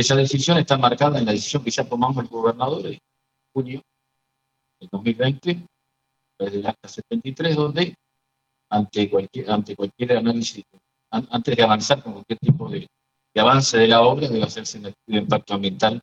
esa 0.00 0.16
decisión 0.16 0.58
está 0.58 0.76
marcada 0.76 1.18
en 1.18 1.26
la 1.26 1.32
decisión 1.32 1.62
que 1.62 1.70
ya 1.70 1.88
tomamos 1.88 2.24
el 2.24 2.30
gobernador 2.30 2.86
en 2.86 2.98
junio 3.54 3.82
del 4.80 4.88
2020, 4.90 5.66
desde 6.38 6.58
el 6.58 6.66
acta 6.66 6.88
73, 6.88 7.56
donde 7.56 7.94
ante 8.70 9.10
cualquier, 9.10 9.50
ante 9.50 9.76
cualquier 9.76 10.16
análisis, 10.16 10.64
antes 11.10 11.56
de 11.56 11.62
avanzar 11.62 12.02
con 12.02 12.12
cualquier 12.14 12.38
tipo 12.38 12.68
de, 12.68 12.86
avance 13.36 13.76
de 13.76 13.88
la 13.88 14.02
obra, 14.02 14.28
debe 14.28 14.44
hacerse 14.44 14.78
un 14.78 14.86
estudio 14.86 15.20
de 15.20 15.24
impacto 15.24 15.54
ambiental 15.54 16.00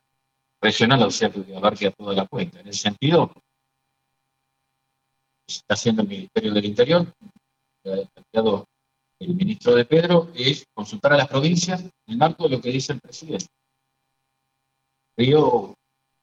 regional, 0.62 1.02
o 1.02 1.10
sea, 1.10 1.30
que 1.30 1.56
abarque 1.56 1.86
a 1.86 1.92
toda 1.92 2.14
la 2.14 2.26
cuenta. 2.26 2.60
En 2.60 2.68
ese 2.68 2.80
sentido, 2.80 3.32
está 5.46 5.74
haciendo 5.74 6.02
el 6.02 6.08
Ministerio 6.08 6.52
del 6.52 6.64
Interior, 6.64 7.06
ha 7.86 8.08
planteado 8.14 8.66
el 9.20 9.34
ministro 9.34 9.74
de 9.74 9.84
Pedro, 9.84 10.30
es 10.34 10.64
consultar 10.74 11.14
a 11.14 11.16
las 11.16 11.28
provincias 11.28 11.80
en 11.80 11.90
el 12.06 12.18
marco 12.18 12.44
de 12.44 12.56
lo 12.56 12.60
que 12.60 12.70
dice 12.70 12.92
el 12.92 13.00
presidente. 13.00 13.46
Río 15.18 15.74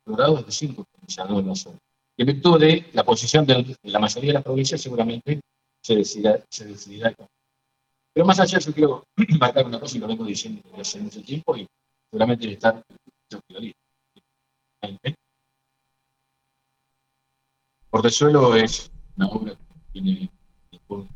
Colorado 0.05 0.39
es 0.39 0.45
de 0.45 0.51
cinco 0.53 0.85
provincias, 0.85 1.29
no 1.29 1.37
una 1.37 1.55
sola. 1.55 1.77
Y 2.17 2.21
en 2.21 2.27
virtud 2.27 2.59
de 2.59 2.89
la 2.93 3.03
posición 3.03 3.45
de 3.45 3.77
la 3.83 3.99
mayoría 3.99 4.29
de 4.29 4.33
las 4.35 4.43
provincias, 4.43 4.81
seguramente 4.81 5.41
se 5.83 5.95
decidirá, 5.97 6.41
se 6.49 6.65
decidirá 6.65 7.13
Pero 8.13 8.25
más 8.25 8.39
allá, 8.39 8.57
yo 8.57 8.73
quiero 8.73 9.03
marcar 9.39 9.65
una 9.65 9.79
cosa 9.79 9.97
y 9.97 9.99
lo 9.99 10.07
vengo 10.07 10.23
diciendo 10.23 10.61
desde 10.69 10.81
hace 10.81 10.99
mucho 11.01 11.21
tiempo 11.21 11.57
y 11.57 11.67
seguramente 12.09 12.53
estar 12.53 12.81
suelo 18.09 18.55
es 18.55 18.91
una 19.17 19.27
obra 19.27 19.55
que 19.55 19.99
tiene 19.99 20.29
un 20.87 21.09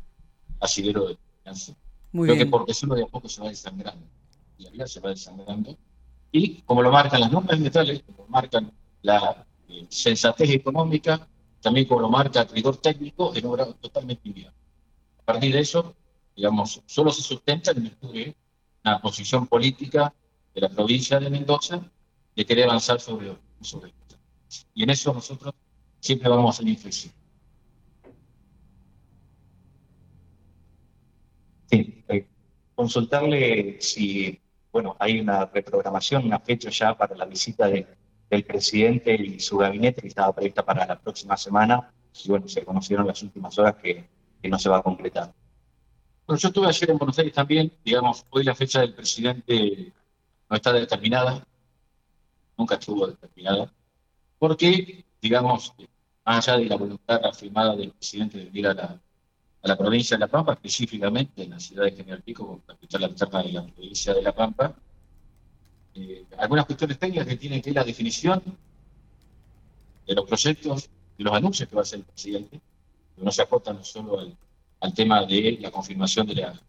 asidero 0.60 1.08
de 1.08 1.18
finanzas. 1.38 1.76
Creo 2.12 2.36
que 2.36 2.46
Portezuelo 2.46 2.94
de 2.96 3.04
a 3.04 3.06
poco 3.06 3.28
se 3.28 3.40
va 3.40 3.48
desangrando. 3.48 4.06
Y 4.58 4.64
la 4.64 4.70
vida 4.70 4.86
se 4.86 5.00
va 5.00 5.10
desangrando 5.10 5.76
y 6.32 6.62
como 6.62 6.82
lo 6.82 6.92
marcan 6.92 7.20
las 7.20 7.32
normas 7.32 7.54
ambientales, 7.54 8.02
como 8.04 8.28
marcan 8.28 8.72
la 9.02 9.46
eh, 9.68 9.86
sensatez 9.88 10.50
económica, 10.50 11.26
también 11.60 11.86
como 11.86 12.00
lo 12.00 12.08
marca 12.08 12.42
el 12.42 12.48
rigor 12.48 12.76
técnico, 12.76 13.34
en 13.34 13.46
obra 13.46 13.66
totalmente 13.72 14.28
inviable. 14.28 14.56
A 15.18 15.22
partir 15.24 15.52
de 15.52 15.60
eso, 15.60 15.94
digamos, 16.36 16.82
solo 16.86 17.10
se 17.10 17.22
sustenta 17.22 17.72
en 17.72 17.82
virtud 17.82 18.12
de 18.12 18.36
una 18.84 19.00
posición 19.00 19.46
política 19.46 20.14
de 20.54 20.60
la 20.60 20.68
provincia 20.68 21.20
de 21.20 21.30
Mendoza 21.30 21.82
de 22.34 22.46
querer 22.46 22.64
avanzar 22.64 23.00
sobre, 23.00 23.36
sobre 23.60 23.90
esto. 23.90 24.16
Y 24.74 24.82
en 24.82 24.90
eso 24.90 25.12
nosotros 25.12 25.54
siempre 26.00 26.28
vamos 26.28 26.54
a 26.54 26.58
ser 26.58 26.68
inflexibles. 26.68 27.16
Sí, 31.70 32.04
eh, 32.08 32.26
consultarle 32.74 33.80
si 33.80 34.40
bueno, 34.72 34.96
hay 34.98 35.20
una 35.20 35.46
reprogramación, 35.46 36.24
una 36.24 36.38
fecha 36.38 36.70
ya 36.70 36.96
para 36.96 37.16
la 37.16 37.24
visita 37.24 37.68
del 37.68 38.44
presidente 38.44 39.14
y 39.14 39.40
su 39.40 39.58
gabinete 39.58 40.02
que 40.02 40.08
estaba 40.08 40.32
prevista 40.32 40.64
para 40.64 40.86
la 40.86 40.98
próxima 40.98 41.36
semana 41.36 41.92
y 42.24 42.28
bueno, 42.28 42.48
se 42.48 42.64
conocieron 42.64 43.06
las 43.06 43.22
últimas 43.22 43.58
horas 43.58 43.76
que, 43.76 44.08
no 44.42 44.58
se 44.58 44.70
va 44.70 44.78
a 44.78 44.82
completar. 44.82 45.34
Bueno, 46.26 46.38
yo 46.38 46.48
estuve 46.48 46.66
ayer 46.66 46.90
en 46.90 46.98
Buenos 46.98 47.18
Aires 47.18 47.34
también, 47.34 47.72
digamos, 47.84 48.24
hoy 48.30 48.44
la 48.44 48.54
fecha 48.54 48.80
del 48.80 48.94
presidente 48.94 49.92
no 50.48 50.56
está 50.56 50.72
determinada, 50.72 51.46
nunca 52.56 52.76
estuvo 52.76 53.06
determinada, 53.06 53.70
porque, 54.38 55.04
digamos, 55.20 55.74
más 56.24 56.48
allá 56.48 56.58
de 56.58 56.66
la 56.66 56.76
voluntad 56.76 57.20
afirmada 57.24 57.76
del 57.76 57.90
presidente 57.92 58.38
de 58.38 58.58
ir 58.58 58.66
a 58.66 58.74
la, 58.74 59.00
a 59.62 59.68
la 59.68 59.76
provincia 59.76 60.16
de 60.16 60.20
La 60.20 60.28
Pampa, 60.28 60.54
específicamente 60.54 61.42
en 61.42 61.50
la 61.50 61.60
ciudad 61.60 61.84
de 61.84 61.92
General 61.92 62.22
Pico, 62.22 62.46
como 62.46 62.60
capital 62.60 63.04
alterna 63.04 63.42
de 63.42 63.52
la 63.52 63.66
provincia 63.66 64.14
de 64.14 64.22
La 64.22 64.32
Pampa. 64.32 64.74
Eh, 65.94 66.24
algunas 66.38 66.64
cuestiones 66.64 66.98
técnicas 66.98 67.26
que 67.26 67.36
tienen 67.36 67.60
que 67.60 67.70
ver 67.70 67.76
la 67.76 67.84
definición 67.84 68.42
de 70.06 70.14
los 70.14 70.24
proyectos, 70.24 70.88
de 71.18 71.24
los 71.24 71.34
anuncios 71.34 71.68
que 71.68 71.74
va 71.74 71.82
a 71.82 71.82
hacer 71.82 71.98
el 71.98 72.04
presidente, 72.06 72.60
que 73.16 73.22
no 73.22 73.30
se 73.30 73.42
acotan 73.42 73.84
solo 73.84 74.18
al, 74.18 74.94
tema 74.94 75.26
de 75.26 75.58
la 75.60 75.70
confirmación 75.70 76.26
de 76.26 76.36
la, 76.36 76.60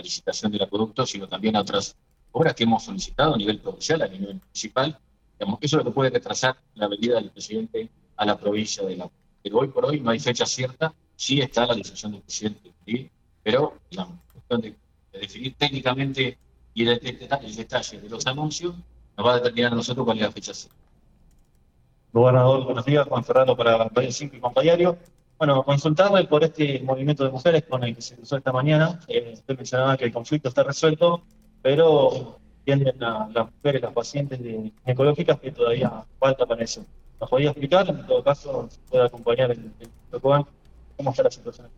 licitación 0.00 0.52
del 0.52 0.62
acueducto, 0.62 1.04
sino 1.04 1.26
también 1.26 1.56
a 1.56 1.60
otras 1.60 1.96
obras 2.30 2.54
que 2.54 2.62
hemos 2.62 2.84
solicitado 2.84 3.34
a 3.34 3.36
nivel 3.36 3.58
provincial, 3.58 4.00
a 4.00 4.06
nivel 4.06 4.34
municipal. 4.36 4.96
eso 5.40 5.56
es 5.60 5.72
lo 5.72 5.84
que 5.84 5.90
puede 5.90 6.10
retrasar 6.10 6.56
la 6.76 6.86
venida 6.86 7.16
del 7.16 7.30
presidente 7.30 7.88
a 8.16 8.24
la 8.24 8.38
provincia 8.38 8.84
de 8.84 8.96
La 8.96 9.04
Pampa. 9.04 9.16
Pero 9.42 9.58
hoy 9.58 9.68
por 9.68 9.86
hoy 9.86 10.00
no 10.00 10.10
hay 10.10 10.20
fecha 10.20 10.46
cierta 10.46 10.94
sí 11.18 11.40
está 11.40 11.66
la 11.66 11.74
decisión 11.74 12.12
del 12.12 12.22
presidente, 12.22 12.72
pero 13.42 13.74
la 13.90 14.08
cuestión 14.32 14.60
de, 14.60 14.74
definir 15.18 15.54
técnicamente 15.56 16.38
y 16.74 16.86
el, 16.86 17.00
detalle 17.00 18.00
de 18.00 18.08
los 18.08 18.24
anuncios 18.28 18.76
nos 19.16 19.26
va 19.26 19.32
a 19.32 19.36
determinar 19.38 19.72
a 19.72 19.74
nosotros 19.74 20.04
cuál 20.04 20.18
es 20.18 20.22
la 20.22 20.30
fecha. 20.30 20.52
Gobernador, 22.12 22.64
buenos 22.64 22.84
días, 22.84 23.04
Juan 23.08 23.24
Ferrando 23.24 23.56
para 23.56 23.88
Valle 23.88 24.12
5 24.12 24.36
y 24.36 24.40
Compañario. 24.40 24.96
Bueno, 25.38 25.64
consultarle 25.64 26.24
por 26.24 26.44
este 26.44 26.80
movimiento 26.84 27.24
de 27.24 27.30
mujeres 27.30 27.64
con 27.68 27.82
el 27.82 27.96
que 27.96 28.02
se 28.02 28.14
cruzó 28.14 28.36
esta 28.36 28.52
mañana. 28.52 29.00
Eh, 29.08 29.32
usted 29.34 29.56
mencionaba 29.56 29.96
que 29.96 30.04
el 30.04 30.12
conflicto 30.12 30.48
está 30.48 30.62
resuelto, 30.62 31.22
pero 31.62 32.38
tienden 32.64 33.02
a 33.02 33.28
las 33.34 33.52
mujeres, 33.52 33.82
las 33.82 33.92
pacientes 33.92 34.40
de, 34.40 34.72
ecológicas 34.86 35.40
que 35.40 35.50
todavía 35.50 36.04
falta 36.20 36.46
para 36.46 36.62
eso. 36.62 36.86
¿Nos 37.20 37.28
podría 37.28 37.50
explicar? 37.50 37.88
En 37.88 38.06
todo 38.06 38.22
caso, 38.22 38.68
puede 38.88 39.04
acompañar 39.04 39.50
el, 39.50 39.72
el 39.80 40.20
¿Cómo 40.98 41.10
está 41.10 41.22
la 41.22 41.30
situación 41.30 41.70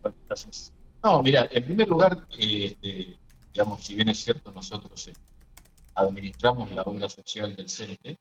No, 1.03 1.21
mira, 1.21 1.47
en 1.51 1.63
primer 1.63 1.87
lugar, 1.87 2.27
este, 2.31 3.19
digamos, 3.53 3.85
si 3.85 3.93
bien 3.93 4.09
es 4.09 4.17
cierto, 4.17 4.51
nosotros 4.51 5.07
eh, 5.09 5.13
administramos 5.93 6.71
la 6.71 6.81
obra 6.81 7.07
social 7.07 7.55
del 7.55 7.67
CNT, 7.67 8.17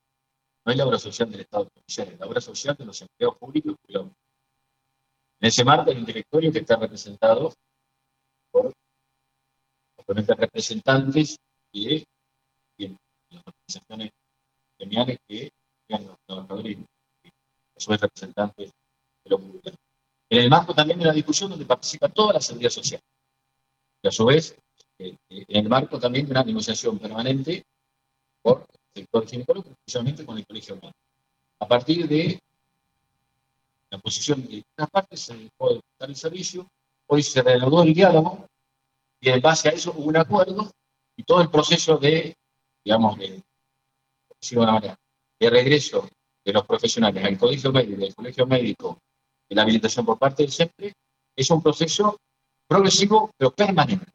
no 0.67 0.73
es 0.73 0.77
la 0.77 0.87
obra 0.87 0.99
social 0.99 1.31
del 1.31 1.41
Estado 1.41 1.71
Provincial, 1.71 2.09
es 2.09 2.21
la 2.21 2.27
obra 2.27 2.41
social 2.43 2.77
de 2.77 2.85
los 2.85 3.01
empleados 3.01 3.39
públicos 3.39 3.77
y 3.89 3.97
En 3.97 4.13
ese 5.41 5.65
marco 5.65 5.91
un 5.91 6.05
directorio 6.05 6.53
que 6.53 6.59
está 6.59 6.77
representado 6.77 7.55
por 8.53 8.71
los 10.07 10.27
representantes 10.27 11.39
y 11.73 12.05
las 12.79 13.43
organizaciones 13.47 14.11
gremiales 14.79 15.19
que 15.27 15.51
sean 15.89 16.07
los 16.09 16.17
trabajadores 16.27 16.77
y 16.77 17.89
vez 17.89 18.01
representantes 18.03 18.71
de 19.25 19.31
los 19.31 19.41
públicos 19.41 19.75
en 20.31 20.39
el 20.39 20.49
marco 20.49 20.73
también 20.73 20.99
de 21.01 21.07
la 21.07 21.13
discusión 21.13 21.51
donde 21.51 21.67
participa 21.67 22.09
toda 22.09 22.35
la 22.35 22.41
seguridad 22.41 22.71
social. 22.71 23.01
Y 24.03 24.09
a 24.09 24.13
su 24.13 24.25
vez, 24.25 24.57
eh, 24.99 25.17
eh, 25.29 25.45
en 25.49 25.65
el 25.65 25.69
marco 25.69 25.99
también 25.99 26.25
de 26.27 26.31
una 26.31 26.45
negociación 26.45 26.99
permanente 26.99 27.65
por 28.41 28.65
el 28.95 29.03
sector 29.03 29.27
ginecológico, 29.27 29.75
especialmente 29.75 30.25
con 30.25 30.39
el 30.39 30.47
colegio 30.47 30.77
médico. 30.77 30.93
A 31.59 31.67
partir 31.67 32.09
de 32.09 32.41
la 33.91 33.99
posición 33.99 34.47
de 34.47 34.59
estas 34.59 34.89
partes 34.89 35.21
se 35.21 35.35
dejó 35.37 35.75
de 35.75 35.81
prestar 35.81 36.09
el 36.09 36.17
servicio, 36.17 36.71
hoy 37.09 37.25
se 37.25 37.43
reanudó 37.43 37.83
el 37.83 37.93
diálogo 37.93 38.47
y 39.21 39.31
en 39.31 39.41
base 39.41 39.69
a 39.69 39.73
eso 39.73 39.93
hubo 39.97 40.09
un 40.09 40.17
acuerdo 40.17 40.71
y 41.17 41.25
todo 41.25 41.43
el 41.43 41.51
proceso 41.51 41.99
de, 41.99 42.37
digamos, 42.85 43.19
de, 43.19 43.43
de 45.41 45.51
regreso 45.51 46.09
de 46.45 46.53
los 46.53 46.65
profesionales 46.65 47.25
al 47.25 47.37
colegio 47.37 47.73
médico, 47.73 48.01
del 48.01 48.15
colegio 48.15 48.47
médico, 48.47 48.99
la 49.55 49.63
habilitación 49.63 50.07
por 50.07 50.19
parte 50.19 50.43
del 50.43 50.53
CEPRE, 50.53 50.93
es 51.37 51.51
un 51.51 51.63
proceso 51.63 52.19
progresivo 52.69 53.31
pero 53.37 53.51
permanente. 53.51 54.07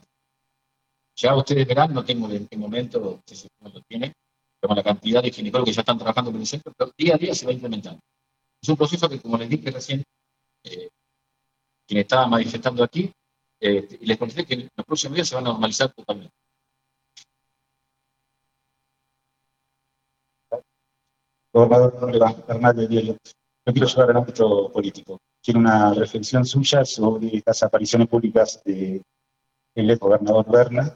Ya 1.18 1.36
ustedes 1.36 1.68
verán, 1.68 1.94
no 1.94 2.04
tengo 2.04 2.30
en 2.30 2.48
qué 2.48 2.58
momento, 2.58 3.00
no 3.00 3.70
lo 3.70 3.82
con 4.68 4.76
la 4.76 4.84
cantidad 4.84 5.22
de 5.22 5.32
ginecólogos 5.32 5.70
que 5.70 5.76
ya 5.76 5.82
están 5.82 5.98
trabajando 5.98 6.32
en 6.32 6.38
el 6.38 6.48
centro, 6.48 6.74
pero 6.76 6.92
día 6.98 7.16
a 7.16 7.18
día 7.18 7.36
se 7.36 7.46
va 7.46 7.52
implementando. 7.52 8.00
Es 8.62 8.70
un 8.70 8.78
proceso 8.78 9.08
que, 9.08 9.22
como 9.22 9.38
les 9.38 9.50
dije 9.50 9.70
recién, 9.70 10.04
eh, 10.64 10.90
quien 11.88 12.00
estaba 12.00 12.28
manifestando 12.28 12.84
aquí, 12.84 13.12
eh, 13.60 13.88
y 14.02 14.06
les 14.06 14.18
conté 14.18 14.46
que 14.46 14.56
en 14.56 14.70
los 14.76 14.86
próximos 14.86 15.16
días 15.16 15.28
se 15.28 15.36
va 15.36 15.42
a 15.42 15.44
normalizar 15.44 15.94
totalmente. 15.94 16.34
Gobernador 21.54 22.44
Hernández 22.48 22.90
Diego, 22.90 23.16
yo 23.66 23.74
quiero 23.74 23.88
llevar 23.88 24.10
al 24.12 24.18
ámbito 24.18 24.72
político. 24.72 25.20
Quiero 25.44 25.60
una 25.60 25.94
reflexión 25.94 26.46
suya 26.46 26.86
sobre 26.86 27.36
estas 27.36 27.64
apariciones 27.64 28.08
públicas 28.08 28.62
del 28.64 29.02
ex 29.76 30.00
gobernador 30.00 30.46
Berna 30.50 30.96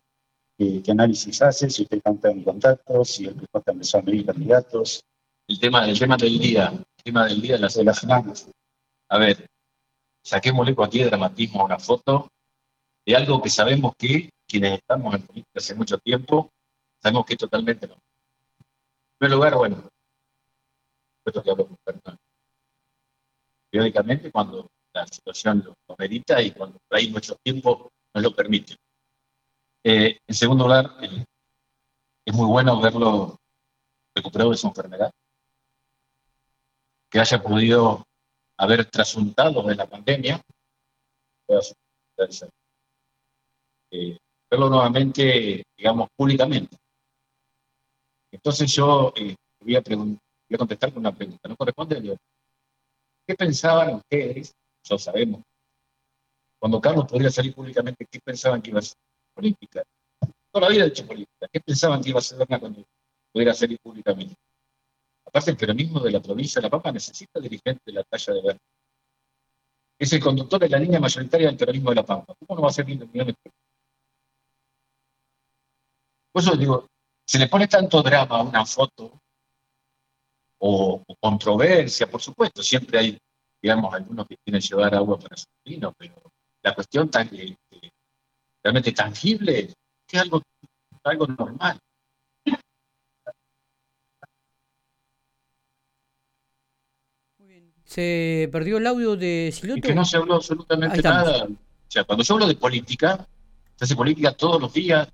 eh, 0.62 0.82
qué 0.84 0.92
análisis 0.92 1.42
hace, 1.42 1.70
si 1.70 1.84
usted 1.84 2.02
canta 2.04 2.30
en 2.30 2.44
contacto, 2.44 3.06
si 3.06 3.26
el 3.26 3.34
PJ 3.34 3.72
empezó 3.72 3.98
a 3.98 4.02
medir 4.02 4.26
candidatos. 4.26 5.02
El 5.48 5.58
tema, 5.58 5.88
el 5.88 5.98
tema 5.98 6.18
del 6.18 6.38
día, 6.38 6.68
el 6.68 7.04
tema 7.04 7.28
del 7.28 7.42
día 7.42 7.54
de 7.54 7.60
las, 7.60 7.76
de 7.76 7.84
las 7.86 7.98
semanas. 7.98 8.52
A 9.08 9.18
ver, 9.18 9.48
saquémosle 10.22 10.76
cualquier 10.76 11.08
dramatismo 11.08 11.62
a 11.62 11.66
una 11.66 11.80
foto 11.80 12.28
de 13.06 13.16
algo 13.16 13.42
que 13.42 13.50
sabemos 13.50 13.94
que 13.98 14.32
quienes 14.46 14.80
estamos 14.80 15.16
en 15.16 15.22
política 15.22 15.60
hace 15.60 15.76
mucho 15.76 15.98
tiempo, 15.98 16.50
sabemos 17.02 17.26
que 17.26 17.36
es 17.36 17.40
totalmente 17.40 17.88
no. 17.88 17.94
En 17.94 18.00
primer 19.18 19.38
lugar, 19.38 19.56
bueno, 19.56 19.82
esto 21.26 21.42
que 21.42 21.52
hablo 21.52 21.68
con 21.68 21.78
personas. 21.86 22.20
Periódicamente 23.70 24.32
cuando 24.32 24.70
la 24.94 25.06
situación 25.08 25.64
lo, 25.66 25.76
lo 25.88 25.96
merita 25.98 26.42
y 26.42 26.52
cuando 26.52 26.80
hay 26.90 27.10
mucho 27.10 27.36
tiempo 27.44 27.92
nos 28.14 28.24
lo 28.24 28.36
permite. 28.36 28.76
Eh, 29.84 30.20
en 30.28 30.36
segundo 30.36 30.66
lugar, 30.66 30.98
eh, 31.02 31.24
es 32.26 32.34
muy 32.34 32.48
bueno 32.48 32.80
verlo 32.82 33.38
recuperado 34.14 34.52
de 34.52 34.58
su 34.58 34.68
enfermedad, 34.68 35.12
que 37.10 37.20
haya 37.20 37.42
podido 37.42 38.06
haber 38.58 38.86
trasuntado 38.86 39.64
de 39.64 39.76
la 39.76 39.88
pandemia, 39.88 40.42
eh, 43.92 44.18
verlo 44.52 44.70
nuevamente, 44.70 45.64
digamos, 45.78 46.10
públicamente. 46.16 46.78
Entonces 48.32 48.72
yo 48.72 49.14
voy, 49.60 49.76
a 49.76 49.82
voy 49.82 50.58
contestar 50.58 50.92
con 50.92 51.00
una 51.00 51.16
pregunta, 51.16 51.48
no 51.48 51.56
corresponde 51.56 52.18
¿Qué 53.30 53.36
pensaban 53.36 53.94
ustedes? 53.94 54.56
Ya 54.82 54.98
sabemos. 54.98 55.44
Cuando 56.58 56.82
Carlos 56.82 57.06
podría 57.06 57.30
salir 57.30 57.54
públicamente, 57.54 58.08
¿qué 58.10 58.20
pensaban 58.20 58.60
que 58.60 58.72
iba 58.72 58.80
a 58.80 58.82
ser? 58.82 58.98
política. 59.36 59.84
Toda 60.52 60.66
la 60.66 60.72
vida 60.72 60.86
he 60.86 60.88
hecho 60.88 61.06
política. 61.06 61.48
¿Qué 61.54 61.60
pensaban 61.60 62.02
que 62.02 62.10
iba 62.10 62.18
a 62.18 62.24
ser 62.24 62.40
Berna 62.40 62.60
cuando 62.60 62.84
pudiera 63.32 63.54
salir 63.54 63.78
públicamente? 63.84 64.34
Aparte, 65.28 65.52
el 65.52 65.58
peronismo 65.58 66.00
de 66.00 66.10
la 66.10 66.20
provincia 66.20 66.60
de 66.60 66.66
La 66.66 66.72
Pampa 66.72 66.92
necesita 66.92 67.40
dirigentes 67.40 67.86
de 67.86 67.94
la 67.94 68.04
talla 68.04 68.34
de 68.34 68.42
Berna. 68.42 68.62
Es 70.00 70.12
el 70.12 70.24
conductor 70.24 70.60
de 70.60 70.70
la 70.70 70.80
línea 70.80 71.00
mayoritaria 71.00 71.50
del 71.50 71.58
peronismo 71.58 71.92
de 71.92 71.98
La 71.98 72.06
Pampa. 72.08 72.34
¿Cómo 72.34 72.56
no 72.56 72.64
va 72.64 72.70
a 72.70 72.74
ser 72.74 72.88
lindo 72.88 73.06
millones 73.06 73.36
de 73.44 73.52
Por 76.32 76.42
eso 76.42 76.56
digo, 76.56 76.88
se 77.24 77.38
le 77.38 77.48
pone 77.48 77.68
tanto 77.68 78.02
drama 78.02 78.40
a 78.40 78.42
una 78.42 78.66
foto 78.66 79.19
o, 80.60 81.04
controversia, 81.20 82.10
por 82.10 82.22
supuesto, 82.22 82.62
siempre 82.62 83.00
hay, 83.00 83.18
digamos, 83.62 83.94
algunos 83.94 84.28
que 84.28 84.38
quieren 84.38 84.62
llevar 84.62 84.96
agua 84.96 85.18
para 85.20 85.38
su 85.38 85.48
vino, 85.66 85.94
pero 85.98 86.16
la 86.62 86.76
cuestión 86.76 87.10
tan, 87.10 87.30
que 87.30 87.56
realmente 88.64 88.92
tangible, 88.92 89.74
es 90.12 90.20
algo, 90.20 90.42
algo 91.04 91.28
normal. 91.28 91.80
Se 97.86 98.48
perdió 98.52 98.78
el 98.78 98.86
audio 98.86 99.16
de 99.16 99.52
Siloto. 99.52 99.80
Y 99.80 99.82
que 99.82 99.96
no 99.96 100.06
se 100.06 100.18
habló 100.18 100.36
absolutamente 100.36 101.02
nada. 101.02 101.46
O 101.46 101.92
sea, 101.92 102.04
cuando 102.04 102.24
yo 102.24 102.36
hablo 102.36 102.48
de 102.48 102.56
política, 102.56 103.28
se 103.76 103.86
hace 103.86 103.96
política 103.96 104.32
todos 104.34 104.62
los 104.62 104.72
días, 104.72 105.10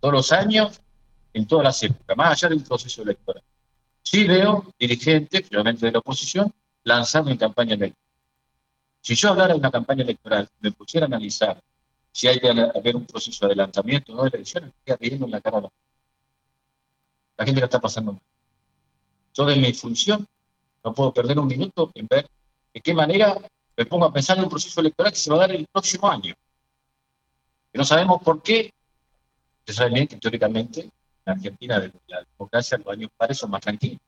todos 0.00 0.12
los 0.12 0.32
años, 0.32 0.80
en 1.32 1.46
todas 1.46 1.62
las 1.64 1.82
épocas, 1.84 2.16
más 2.16 2.32
allá 2.32 2.48
de 2.48 2.56
un 2.56 2.64
proceso 2.64 3.02
electoral. 3.02 3.44
Sí 4.06 4.22
veo 4.22 4.72
dirigentes, 4.78 5.48
finalmente 5.48 5.84
de 5.84 5.90
la 5.90 5.98
oposición, 5.98 6.52
lanzando 6.84 7.28
en 7.32 7.36
campaña 7.36 7.74
electoral. 7.74 8.06
Si 9.00 9.16
yo 9.16 9.30
hablara 9.30 9.52
de 9.52 9.58
una 9.58 9.70
campaña 9.72 10.04
electoral, 10.04 10.48
me 10.60 10.70
pusiera 10.70 11.06
a 11.06 11.08
analizar 11.08 11.60
si 12.12 12.28
hay 12.28 12.38
que 12.38 12.48
haber 12.48 12.94
un 12.94 13.04
proceso 13.04 13.44
de 13.44 13.52
adelantamiento 13.52 14.14
no 14.14 14.22
de 14.22 14.28
elecciones, 14.28 14.72
queda 14.84 14.96
riendo 15.00 15.26
en 15.26 15.32
la 15.32 15.40
cara 15.40 15.58
a 15.58 15.60
la 15.62 15.68
gente. 15.68 15.82
La 17.36 17.44
gente 17.46 17.60
la 17.60 17.66
está 17.66 17.80
pasando 17.80 18.12
mal. 18.12 18.22
Yo 19.34 19.44
de 19.44 19.56
mi 19.56 19.72
función 19.72 20.24
no 20.84 20.94
puedo 20.94 21.12
perder 21.12 21.40
un 21.40 21.48
minuto 21.48 21.90
en 21.92 22.06
ver 22.06 22.28
de 22.72 22.80
qué 22.80 22.94
manera 22.94 23.36
me 23.76 23.86
pongo 23.86 24.06
a 24.06 24.12
pensar 24.12 24.38
en 24.38 24.44
un 24.44 24.50
proceso 24.50 24.80
electoral 24.80 25.12
que 25.12 25.18
se 25.18 25.30
va 25.30 25.36
a 25.36 25.40
dar 25.40 25.50
el 25.50 25.66
próximo 25.66 26.08
año. 26.08 26.32
Que 27.72 27.78
no 27.78 27.84
sabemos 27.84 28.22
por 28.22 28.40
qué. 28.40 28.72
Se 29.66 29.72
sabe 29.72 29.90
bien 29.90 30.06
que 30.06 30.16
teóricamente 30.16 30.88
en 31.26 31.32
Argentina 31.32 31.78
la 32.06 32.24
democracia 32.24 32.78
los 32.78 32.86
años 32.86 33.10
pares 33.16 33.38
son 33.38 33.50
más 33.50 33.60
tranquilos. 33.60 33.98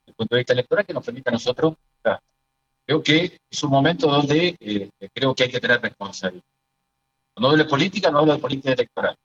Desde 0.00 0.10
el 0.10 0.14
punto 0.14 0.34
de 0.34 0.40
vista 0.40 0.52
electoral 0.52 0.86
que 0.86 0.92
nos 0.92 1.04
permite 1.04 1.30
a 1.30 1.32
nosotros, 1.32 1.74
creo 2.84 3.02
que 3.02 3.40
es 3.50 3.62
un 3.64 3.70
momento 3.70 4.06
donde 4.06 4.56
eh, 4.60 4.90
creo 5.12 5.34
que 5.34 5.44
hay 5.44 5.50
que 5.50 5.60
tener 5.60 5.80
responsabilidad. 5.80 6.44
No 7.36 7.48
hablo 7.48 7.64
de 7.64 7.68
política, 7.68 8.10
no 8.10 8.18
hablo 8.18 8.34
de 8.34 8.38
política 8.38 8.72
electoral, 8.72 9.16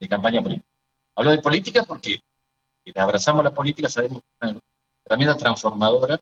de 0.00 0.08
campaña 0.08 0.42
política. 0.42 0.68
Hablo 1.14 1.30
de 1.30 1.38
política 1.38 1.84
porque 1.84 2.20
si 2.84 2.92
abrazamos 2.98 3.44
la 3.44 3.54
política 3.54 3.88
sabemos 3.88 4.22
que 4.22 4.46
es 4.46 4.52
una 4.52 4.60
herramienta 5.04 5.36
transformadora 5.36 6.18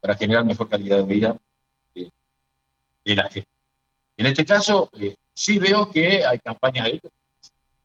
para 0.00 0.16
generar 0.16 0.44
mejor 0.44 0.68
calidad 0.68 0.98
de 0.98 1.04
vida 1.04 1.36
de, 1.94 3.14
la 3.14 3.28
gente. 3.28 3.48
En 4.16 4.26
este 4.26 4.44
caso, 4.44 4.90
eh, 4.94 5.14
sí 5.32 5.58
veo 5.58 5.90
que 5.90 6.24
hay 6.24 6.38
campañas 6.40 6.88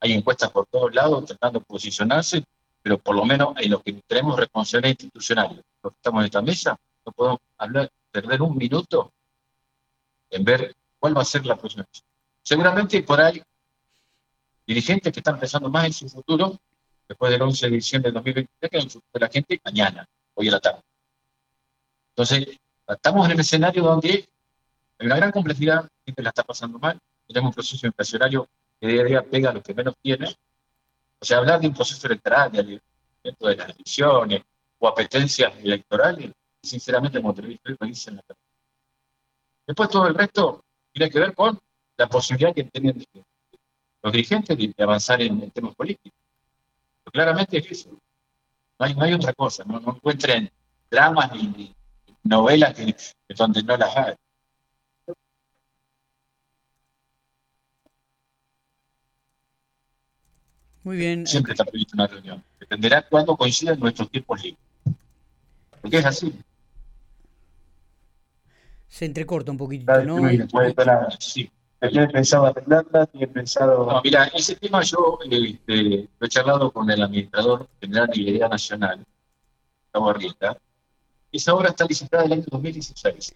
hay 0.02 0.14
encuestas 0.14 0.50
por 0.52 0.66
todos 0.66 0.94
lados 0.94 1.26
tratando 1.26 1.60
de 1.60 1.66
posicionarse, 1.66 2.44
pero 2.82 2.98
por 2.98 3.16
lo 3.16 3.24
menos 3.24 3.54
en 3.58 3.70
lo 3.70 3.82
que 3.82 3.94
tenemos 4.08 4.38
responsabilidad 4.38 4.90
institucional, 4.90 5.64
los 5.84 5.94
que 5.94 5.98
estamos 5.98 6.22
en 6.22 6.26
esta 6.26 6.42
mesa, 6.42 6.78
no 7.06 7.12
podemos 7.12 7.40
hablar, 7.58 7.90
perder 8.12 8.42
un 8.42 8.58
minuto 8.58 9.14
en 10.32 10.44
ver 10.44 10.76
cuál 11.00 11.16
va 11.16 11.22
a 11.22 11.26
ser 11.26 11.46
la 11.46 11.56
próxima. 11.56 11.86
Seguramente 12.42 13.04
por 13.04 13.22
ahí 13.22 13.42
dirigentes 14.66 15.14
que 15.14 15.20
están 15.20 15.40
pensando 15.40 15.70
más 15.70 15.86
en 15.86 15.94
su 15.94 16.10
futuro 16.10 16.60
después 17.08 17.32
del 17.32 17.42
11 17.42 17.70
de 17.70 17.76
diciembre 17.76 18.10
de 18.10 18.14
2023 18.16 18.72
que 18.72 18.78
en 18.78 18.84
el 18.84 18.90
futuro 18.90 19.12
de 19.14 19.20
la 19.20 19.30
gente 19.30 19.62
mañana, 19.64 20.08
hoy 20.34 20.48
en 20.48 20.54
la 20.54 20.60
tarde. 20.60 20.82
Entonces, 22.10 22.58
estamos 22.88 23.26
en 23.26 23.32
el 23.34 23.40
escenario 23.40 23.84
donde 23.84 24.28
hay 24.98 25.06
una 25.06 25.18
gran 25.18 25.32
complejidad, 25.32 25.84
la 25.84 25.90
gente 26.06 26.24
la 26.24 26.30
está 26.30 26.44
pasando 26.44 26.80
mal, 26.80 27.00
tenemos 27.28 27.50
un 27.50 27.54
proceso 27.54 27.86
inflacionario 27.86 28.48
que 28.82 28.88
día 28.88 29.02
a 29.02 29.06
día 29.06 29.24
pega 29.24 29.52
a 29.52 29.54
los 29.54 29.64
que 29.64 29.76
menos 29.76 29.94
tienen. 30.02 30.30
O 31.20 31.26
sea, 31.26 31.38
hablar 31.38 31.62
de 31.62 31.68
un 31.68 31.74
proceso 31.74 32.08
electoral, 32.08 32.52
de, 32.52 32.82
las 33.24 33.70
elecciones 33.70 34.42
o 34.80 34.88
apetencias 34.88 35.54
electorales, 35.64 36.32
sinceramente, 36.64 37.22
como 37.22 37.36
te 37.36 37.44
lo 37.44 37.78
dicen 37.86 38.16
la 38.16 38.24
Después 39.68 39.90
todo 39.90 40.08
el 40.08 40.16
resto 40.16 40.66
tiene 40.92 41.12
que 41.12 41.20
ver 41.20 41.36
con 41.36 41.60
la 41.96 42.08
posibilidad 42.08 42.54
que 42.56 42.64
tienen 42.64 43.06
los 44.02 44.12
dirigentes 44.12 44.58
de, 44.58 44.74
avanzar 44.80 45.22
en, 45.22 45.52
temas 45.52 45.76
políticos. 45.76 46.20
Claramente 47.06 47.60
es 47.60 47.72
eso. 47.72 47.92
No 48.80 48.86
hay, 48.86 48.96
no 48.96 49.16
otra 49.16 49.34
cosa. 49.34 49.64
No, 49.64 49.78
encuentren 49.78 50.50
dramas 50.90 51.32
ni, 51.34 51.76
novelas 52.24 52.76
donde 53.36 53.62
no 53.62 53.78
las 53.78 53.96
hay. 53.96 54.16
Muy 60.84 60.98
bien. 60.98 61.28
Siempre 61.28 61.54
está 61.54 61.66
prevista 61.66 61.94
una 61.96 62.08
reunión. 62.08 62.44
Dependerá 62.60 63.02
cuándo 63.04 63.36
coincidan 63.38 63.80
nuestros 63.80 64.10
tiempos 64.10 64.42
libres. 64.44 64.60
Porque 65.82 65.98
es 65.98 66.06
así 66.06 66.34
se 68.92 69.06
entrecorta 69.06 69.52
un 69.52 69.58
poquito, 69.58 70.04
¿no? 70.04 70.18
Sí. 71.18 71.50
¿Tiene 71.80 72.10
pensado 72.10 72.46
arreglarla? 72.46 73.06
¿Tiene 73.08 73.28
pensado...? 73.30 73.86
No, 73.86 74.02
mira, 74.04 74.26
ese 74.36 74.56
tema 74.56 74.82
yo 74.84 75.18
este, 75.24 76.10
lo 76.20 76.28
he 76.28 76.30
charlado 76.30 76.70
con 76.72 76.92
el 76.92 77.02
administrador 77.02 77.68
general 77.80 78.08
de 78.14 78.22
Idea 78.22 78.50
Nacional, 78.50 79.04
Gustavo 79.86 80.10
Arrieta. 80.10 80.58
Esa 81.32 81.56
obra 81.56 81.70
está 81.70 81.86
licitada 81.86 82.26
el 82.26 82.34
año 82.34 82.44
2016. 82.52 83.34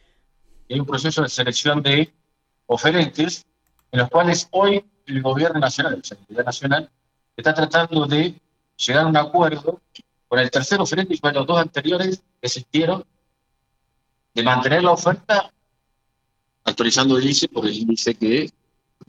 hay 0.70 0.80
un 0.80 0.86
proceso 0.86 1.24
de 1.24 1.30
selección 1.30 1.82
de 1.82 2.14
oferentes 2.66 3.46
en 3.94 4.00
los 4.02 4.10
cuales 4.10 4.50
hoy 4.52 4.86
el 5.06 5.22
gobierno 5.22 5.60
nacional, 5.62 5.96
la 5.96 6.04
Seguridad 6.04 6.46
Nacional, 6.46 6.90
está 7.36 7.54
tratando 7.54 8.06
de 8.06 8.36
llegar 8.78 9.06
a 9.06 9.08
un 9.08 9.18
acuerdo 9.18 9.82
con 10.28 10.40
el 10.40 10.50
tercer 10.50 10.80
oferente 10.80 11.14
y 11.14 11.20
con 11.20 11.34
los 11.34 11.46
dos 11.46 11.60
anteriores 11.60 12.18
que 12.18 12.48
existieron 12.48 13.04
de 14.34 14.44
mantener 14.44 14.84
la 14.84 14.92
oferta 14.92 15.52
actualizando 16.64 17.18
el 17.18 17.26
ICE 17.26 17.48
por 17.48 17.66
el 17.66 17.74
índice 17.74 18.16
que 18.16 18.52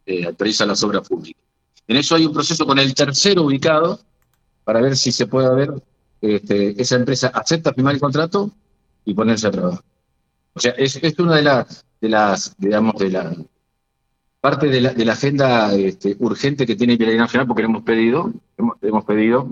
eh, 0.05 0.27
actualiza 0.27 0.67
las 0.67 0.83
obras 0.83 1.09
públicas. 1.09 1.43
En 1.89 1.97
eso 1.97 2.15
hay 2.15 2.27
un 2.27 2.33
proceso 2.33 2.67
con 2.67 2.79
el 2.79 2.95
tercero 2.95 3.43
ubicado 3.43 4.01
para 4.65 4.81
ver 4.81 4.97
si 4.97 5.13
se 5.13 5.27
puede 5.27 5.55
ver 5.55 5.83
este, 6.21 6.81
esa 6.81 6.97
empresa 6.97 7.29
acepta 7.29 7.73
firmar 7.73 7.95
el 7.95 8.01
contrato 8.01 8.51
y 9.05 9.15
ponerse 9.15 9.47
a 9.47 9.51
trabajar. 9.51 9.85
O 10.55 10.61
sea, 10.61 10.73
es, 10.73 10.97
es 10.97 11.19
una 11.19 11.37
de 11.37 11.43
las, 11.43 11.85
de 12.01 12.09
las, 12.09 12.55
digamos, 12.59 12.97
de 12.97 13.11
la 13.11 13.37
parte 14.47 14.69
de 14.69 14.81
la, 14.81 14.95
de 14.95 15.05
la 15.05 15.15
agenda 15.15 15.75
este, 15.75 16.15
urgente 16.21 16.67
que 16.67 16.77
tiene 16.77 16.97
Vialidad 16.97 17.23
Nacional, 17.23 17.49
porque 17.49 17.63
le 17.63 17.69
hemos 17.69 17.83
pedido, 17.83 18.33
hemos, 18.57 18.77
hemos 18.81 19.05
pedido 19.05 19.51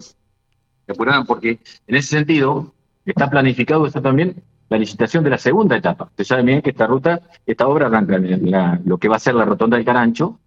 que 0.87 0.93
apuraran, 0.93 1.27
porque 1.27 1.59
en 1.89 1.97
ese 1.97 2.11
sentido 2.11 2.73
está 3.05 3.29
planificado 3.29 3.89
eso 3.89 4.01
también 4.01 4.37
la 4.69 4.79
licitación 4.79 5.25
de 5.25 5.31
la 5.31 5.39
segunda 5.39 5.77
etapa. 5.77 6.05
Usted 6.05 6.23
sabe 6.23 6.45
bien 6.45 6.63
que 6.63 6.71
esta 6.71 6.87
ruta, 6.87 7.23
esta 7.45 7.67
obra 7.67 7.87
arranca 7.89 8.15
en 8.15 8.49
la, 8.49 8.81
lo 8.85 8.97
que 8.99 9.09
va 9.09 9.17
a 9.17 9.19
ser 9.19 9.35
la 9.35 9.45
rotonda 9.45 9.77
del 9.77 9.85
Carancho 9.85 10.39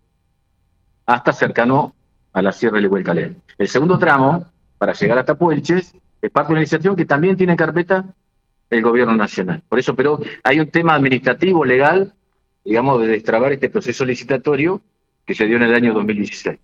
hasta 1.06 1.34
cercano 1.34 1.94
a 2.32 2.42
la 2.42 2.54
Sierra 2.54 2.80
de 2.80 3.04
Calén. 3.04 3.42
El 3.58 3.68
segundo 3.68 4.00
tramo, 4.00 4.46
para 4.78 4.94
llegar 4.94 5.18
hasta 5.18 5.36
Puelches, 5.36 5.94
es 6.22 6.32
parte 6.32 6.48
de 6.48 6.54
una 6.54 6.62
licitación 6.62 6.96
que 6.96 7.04
también 7.04 7.36
tiene 7.36 7.52
en 7.52 7.58
carpeta 7.58 8.06
el 8.70 8.82
gobierno 8.82 9.14
nacional. 9.14 9.62
Por 9.68 9.78
eso, 9.78 9.94
pero 9.94 10.22
hay 10.42 10.62
un 10.62 10.72
tema 10.72 10.96
administrativo, 10.96 11.66
legal, 11.66 12.14
digamos, 12.68 13.00
de 13.00 13.08
destrabar 13.08 13.54
este 13.54 13.70
proceso 13.70 14.04
licitatorio 14.04 14.82
que 15.26 15.34
se 15.34 15.46
dio 15.46 15.56
en 15.56 15.64
el 15.64 15.74
año 15.74 15.94
2016. 15.94 16.60